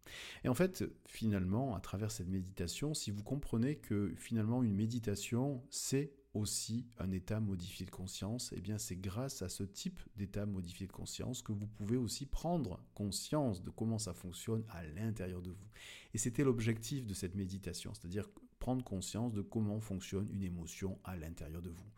Et 0.43 0.49
en 0.49 0.53
fait, 0.53 0.83
finalement, 1.07 1.75
à 1.75 1.79
travers 1.79 2.11
cette 2.11 2.27
méditation, 2.27 2.93
si 2.93 3.11
vous 3.11 3.23
comprenez 3.23 3.75
que 3.77 4.13
finalement 4.17 4.63
une 4.63 4.75
méditation, 4.75 5.63
c'est 5.69 6.13
aussi 6.35 6.85
un 6.99 7.11
état 7.11 7.39
modifié 7.39 7.85
de 7.85 7.91
conscience, 7.91 8.51
et 8.51 8.57
eh 8.57 8.61
bien 8.61 8.77
c'est 8.77 8.97
grâce 8.97 9.41
à 9.41 9.49
ce 9.49 9.63
type 9.63 10.01
d'état 10.17 10.45
modifié 10.45 10.85
de 10.85 10.91
conscience 10.91 11.41
que 11.41 11.53
vous 11.53 11.65
pouvez 11.65 11.97
aussi 11.97 12.25
prendre 12.25 12.83
conscience 12.93 13.63
de 13.63 13.69
comment 13.69 13.97
ça 13.97 14.13
fonctionne 14.13 14.63
à 14.69 14.83
l'intérieur 14.83 15.41
de 15.41 15.51
vous. 15.51 15.67
Et 16.13 16.17
c'était 16.17 16.43
l'objectif 16.43 17.07
de 17.07 17.13
cette 17.13 17.35
méditation, 17.35 17.93
c'est-à-dire 17.93 18.29
prendre 18.59 18.83
conscience 18.83 19.33
de 19.33 19.41
comment 19.41 19.79
fonctionne 19.79 20.29
une 20.29 20.43
émotion 20.43 20.99
à 21.05 21.15
l'intérieur 21.15 21.61
de 21.61 21.69
vous. 21.69 21.91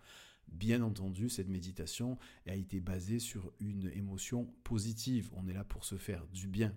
Bien 0.47 0.81
entendu, 0.81 1.29
cette 1.29 1.49
méditation 1.49 2.17
a 2.45 2.55
été 2.55 2.79
basée 2.79 3.19
sur 3.19 3.51
une 3.59 3.91
émotion 3.95 4.45
positive. 4.63 5.29
On 5.35 5.47
est 5.47 5.53
là 5.53 5.63
pour 5.63 5.83
se 5.83 5.97
faire 5.97 6.25
du 6.27 6.47
bien. 6.47 6.73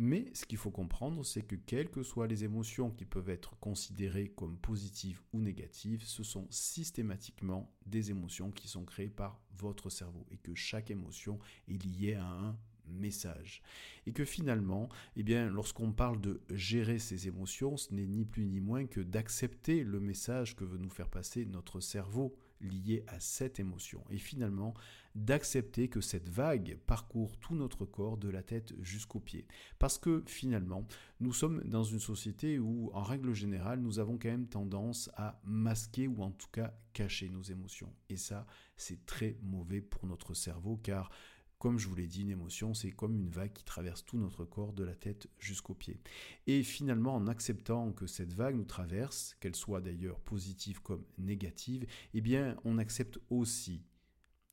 Mais 0.00 0.30
ce 0.32 0.46
qu'il 0.46 0.58
faut 0.58 0.70
comprendre, 0.70 1.24
c'est 1.24 1.42
que 1.42 1.56
quelles 1.56 1.90
que 1.90 2.04
soient 2.04 2.28
les 2.28 2.44
émotions 2.44 2.90
qui 2.90 3.04
peuvent 3.04 3.30
être 3.30 3.58
considérées 3.58 4.28
comme 4.28 4.56
positives 4.56 5.20
ou 5.32 5.40
négatives, 5.40 6.04
ce 6.04 6.22
sont 6.22 6.46
systématiquement 6.50 7.74
des 7.84 8.12
émotions 8.12 8.52
qui 8.52 8.68
sont 8.68 8.84
créées 8.84 9.10
par 9.10 9.40
votre 9.56 9.90
cerveau 9.90 10.24
et 10.30 10.36
que 10.36 10.54
chaque 10.54 10.92
émotion 10.92 11.40
est 11.66 11.84
liée 11.84 12.14
à 12.14 12.26
un 12.26 12.56
message. 12.86 13.60
Et 14.06 14.12
que 14.12 14.24
finalement, 14.24 14.88
eh 15.16 15.24
bien, 15.24 15.50
lorsqu'on 15.50 15.92
parle 15.92 16.20
de 16.20 16.40
gérer 16.50 17.00
ses 17.00 17.26
émotions, 17.26 17.76
ce 17.76 17.92
n'est 17.92 18.06
ni 18.06 18.24
plus 18.24 18.46
ni 18.46 18.60
moins 18.60 18.86
que 18.86 19.00
d'accepter 19.00 19.82
le 19.82 19.98
message 19.98 20.54
que 20.54 20.64
veut 20.64 20.78
nous 20.78 20.90
faire 20.90 21.10
passer 21.10 21.44
notre 21.44 21.80
cerveau 21.80 22.36
lié 22.60 23.04
à 23.08 23.20
cette 23.20 23.60
émotion. 23.60 24.02
Et 24.10 24.18
finalement, 24.18 24.74
d'accepter 25.14 25.88
que 25.88 26.00
cette 26.00 26.28
vague 26.28 26.78
parcourt 26.86 27.36
tout 27.38 27.54
notre 27.54 27.84
corps 27.84 28.16
de 28.16 28.28
la 28.28 28.42
tête 28.42 28.74
jusqu'aux 28.80 29.20
pieds. 29.20 29.46
Parce 29.78 29.98
que 29.98 30.22
finalement, 30.26 30.86
nous 31.20 31.32
sommes 31.32 31.62
dans 31.64 31.84
une 31.84 31.98
société 31.98 32.58
où, 32.58 32.90
en 32.94 33.02
règle 33.02 33.34
générale, 33.34 33.80
nous 33.80 33.98
avons 33.98 34.18
quand 34.18 34.28
même 34.28 34.48
tendance 34.48 35.10
à 35.16 35.40
masquer 35.44 36.06
ou 36.06 36.22
en 36.22 36.30
tout 36.30 36.48
cas 36.52 36.74
cacher 36.92 37.28
nos 37.28 37.42
émotions. 37.42 37.92
Et 38.08 38.16
ça, 38.16 38.46
c'est 38.76 39.04
très 39.06 39.36
mauvais 39.42 39.80
pour 39.80 40.06
notre 40.06 40.34
cerveau 40.34 40.76
car 40.76 41.10
comme 41.58 41.78
je 41.78 41.88
vous 41.88 41.96
l'ai 41.96 42.06
dit, 42.06 42.22
une 42.22 42.30
émotion, 42.30 42.72
c'est 42.72 42.92
comme 42.92 43.16
une 43.16 43.30
vague 43.30 43.52
qui 43.52 43.64
traverse 43.64 44.04
tout 44.04 44.16
notre 44.16 44.44
corps, 44.44 44.72
de 44.72 44.84
la 44.84 44.94
tête 44.94 45.28
jusqu'aux 45.38 45.74
pieds. 45.74 46.00
Et 46.46 46.62
finalement, 46.62 47.14
en 47.14 47.26
acceptant 47.26 47.92
que 47.92 48.06
cette 48.06 48.32
vague 48.32 48.56
nous 48.56 48.64
traverse, 48.64 49.36
qu'elle 49.40 49.56
soit 49.56 49.80
d'ailleurs 49.80 50.20
positive 50.20 50.80
comme 50.80 51.04
négative, 51.18 51.86
eh 52.14 52.20
bien, 52.20 52.56
on 52.64 52.78
accepte 52.78 53.18
aussi 53.30 53.82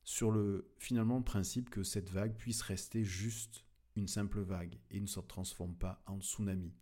sur 0.03 0.31
le 0.31 0.71
finalement 0.77 1.17
le 1.17 1.23
principe 1.23 1.69
que 1.69 1.83
cette 1.83 2.09
vague 2.09 2.35
puisse 2.35 2.61
rester 2.61 3.03
juste 3.03 3.65
une 3.95 4.07
simple 4.07 4.41
vague 4.41 4.77
et 4.91 4.99
ne 4.99 5.07
se 5.07 5.19
transforme 5.19 5.75
pas 5.75 6.03
en 6.05 6.19
tsunami 6.19 6.73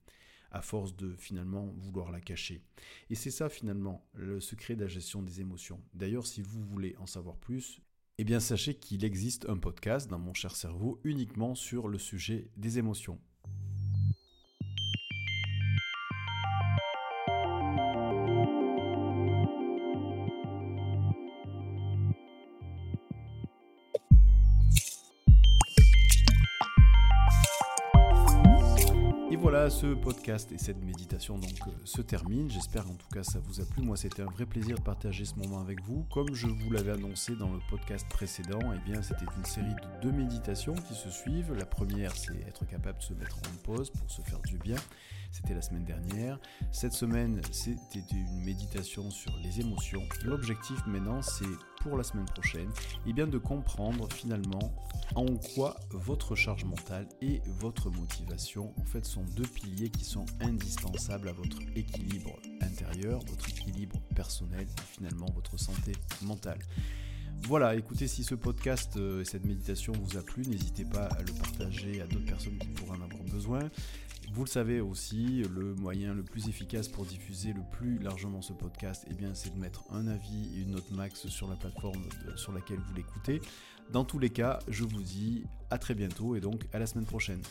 à 0.52 0.62
force 0.62 0.96
de 0.96 1.16
finalement 1.16 1.74
vouloir 1.78 2.12
la 2.12 2.22
cacher. 2.22 2.62
Et 3.10 3.16
c'est 3.16 3.32
ça 3.32 3.50
finalement 3.50 4.08
le 4.14 4.40
secret 4.40 4.76
de 4.76 4.82
la 4.82 4.88
gestion 4.88 5.22
des 5.22 5.42
émotions. 5.42 5.82
D'ailleurs, 5.94 6.28
si 6.28 6.42
vous 6.42 6.64
voulez 6.64 6.96
en 6.98 7.08
savoir 7.08 7.38
plus, 7.38 7.82
eh 8.20 8.24
bien 8.24 8.40
sachez 8.40 8.76
qu'il 8.76 9.04
existe 9.06 9.50
un 9.50 9.58
podcast 9.58 10.10
dans 10.10 10.20
mon 10.20 10.34
cher 10.34 10.56
cerveau 10.56 11.00
uniquement 11.04 11.56
sur 11.56 11.88
le 11.88 11.98
sujet 11.98 12.52
des 12.58 12.78
émotions. 12.78 13.20
Voilà, 29.54 29.70
ce 29.70 29.94
podcast 29.94 30.52
et 30.52 30.58
cette 30.58 30.84
méditation 30.84 31.38
donc 31.38 31.60
euh, 31.68 31.72
se 31.84 32.02
terminent. 32.02 32.50
J'espère 32.50 32.90
en 32.90 32.96
tout 32.96 33.08
cas 33.14 33.22
ça 33.22 33.38
vous 33.46 33.62
a 33.62 33.66
plu. 33.66 33.84
Moi, 33.84 33.96
c'était 33.96 34.24
un 34.24 34.32
vrai 34.32 34.48
plaisir 34.48 34.78
de 34.80 34.82
partager 34.82 35.26
ce 35.26 35.36
moment 35.36 35.60
avec 35.60 35.80
vous. 35.84 36.08
Comme 36.12 36.34
je 36.34 36.48
vous 36.48 36.72
l'avais 36.72 36.94
annoncé 36.94 37.36
dans 37.36 37.54
le 37.54 37.60
podcast 37.70 38.08
précédent, 38.10 38.58
eh 38.74 38.90
bien, 38.90 39.04
c'était 39.04 39.28
une 39.38 39.46
série 39.46 39.76
de 39.76 40.02
deux 40.02 40.12
méditations 40.12 40.74
qui 40.74 40.96
se 40.96 41.12
suivent. 41.12 41.54
La 41.54 41.68
première, 41.68 42.16
c'est 42.16 42.36
être 42.48 42.66
capable 42.66 42.98
de 42.98 43.04
se 43.04 43.14
mettre 43.14 43.38
en 43.38 43.56
pause 43.62 43.92
pour 43.92 44.10
se 44.10 44.24
faire 44.24 44.40
du 44.40 44.58
bien. 44.58 44.78
C'était 45.32 45.54
la 45.54 45.62
semaine 45.62 45.86
dernière. 45.86 46.40
Cette 46.72 46.94
semaine, 46.94 47.40
c'était 47.52 48.04
une 48.12 48.44
méditation 48.44 49.12
sur 49.12 49.38
les 49.44 49.60
émotions. 49.60 50.02
L'objectif 50.26 50.84
maintenant, 50.88 51.22
c'est 51.22 51.46
pour 51.84 51.98
la 51.98 52.04
semaine 52.04 52.26
prochaine, 52.26 52.70
eh 53.06 53.14
bien 53.14 53.28
de 53.28 53.38
comprendre 53.38 54.12
finalement 54.12 54.74
en 55.16 55.26
quoi 55.54 55.76
votre 55.92 56.34
charge 56.34 56.64
mentale 56.64 57.08
et 57.22 57.42
votre 57.60 57.90
motivation 57.92 58.74
en 58.80 58.86
fait 58.86 59.06
sont 59.06 59.24
deux 59.36 59.44
piliers 59.44 59.90
qui 59.90 60.06
sont 60.06 60.26
indispensables 60.40 61.28
à 61.28 61.34
votre 61.34 61.60
équilibre 61.76 62.40
intérieur, 62.62 63.20
votre 63.28 63.50
équilibre 63.50 64.00
personnel 64.16 64.66
et 64.66 64.96
finalement 64.96 65.28
votre 65.36 65.58
santé 65.58 65.92
mentale. 66.22 66.60
Voilà, 67.46 67.76
écoutez, 67.76 68.08
si 68.08 68.24
ce 68.24 68.36
podcast 68.36 68.96
euh, 68.96 69.22
et 69.22 69.26
cette 69.26 69.46
méditation 69.46 69.92
vous 70.02 70.18
a 70.18 70.22
plu, 70.22 70.44
n'hésitez 70.44 70.86
pas 70.86 71.08
à 71.08 71.20
le 71.20 71.34
partager 71.34 72.00
à 72.00 72.08
d'autres 72.08 72.26
personnes 72.26 72.58
qui 72.58 72.68
pourraient 72.70 72.98
en 72.98 73.02
avoir 73.02 73.24
besoin. 73.24 73.60
Vous 74.34 74.46
le 74.46 74.50
savez 74.50 74.82
aussi, 74.82 75.44
le 75.44 75.76
moyen 75.76 76.16
le 76.16 76.24
plus 76.24 76.50
efficace 76.50 76.88
pour 76.88 77.06
diffuser 77.06 77.54
le 77.54 77.62
plus 77.72 78.00
largement 78.00 78.42
ce 78.42 78.52
podcast, 78.52 79.06
eh 79.08 79.14
c'est 79.36 79.54
de 79.54 79.60
mettre 79.60 79.84
un 79.92 80.08
avis 80.08 80.50
et 80.56 80.62
une 80.62 80.72
note 80.72 80.90
max 80.90 81.28
sur 81.28 81.48
la 81.48 81.56
plateforme 81.56 82.02
sur 82.36 82.52
laquelle 82.52 82.80
vous 82.80 82.96
l'écoutez. 82.96 83.42
Dans 83.92 84.04
tous 84.04 84.18
les 84.18 84.32
cas, 84.32 84.58
je 84.68 84.86
vous 84.86 85.04
dis 85.04 85.44
à 85.70 85.78
très 85.78 85.94
bientôt 85.94 86.36
et 86.36 86.40
donc 86.40 86.66
à 86.74 86.80
la 86.80 86.88
semaine 86.88 87.06
prochaine. 87.06 87.44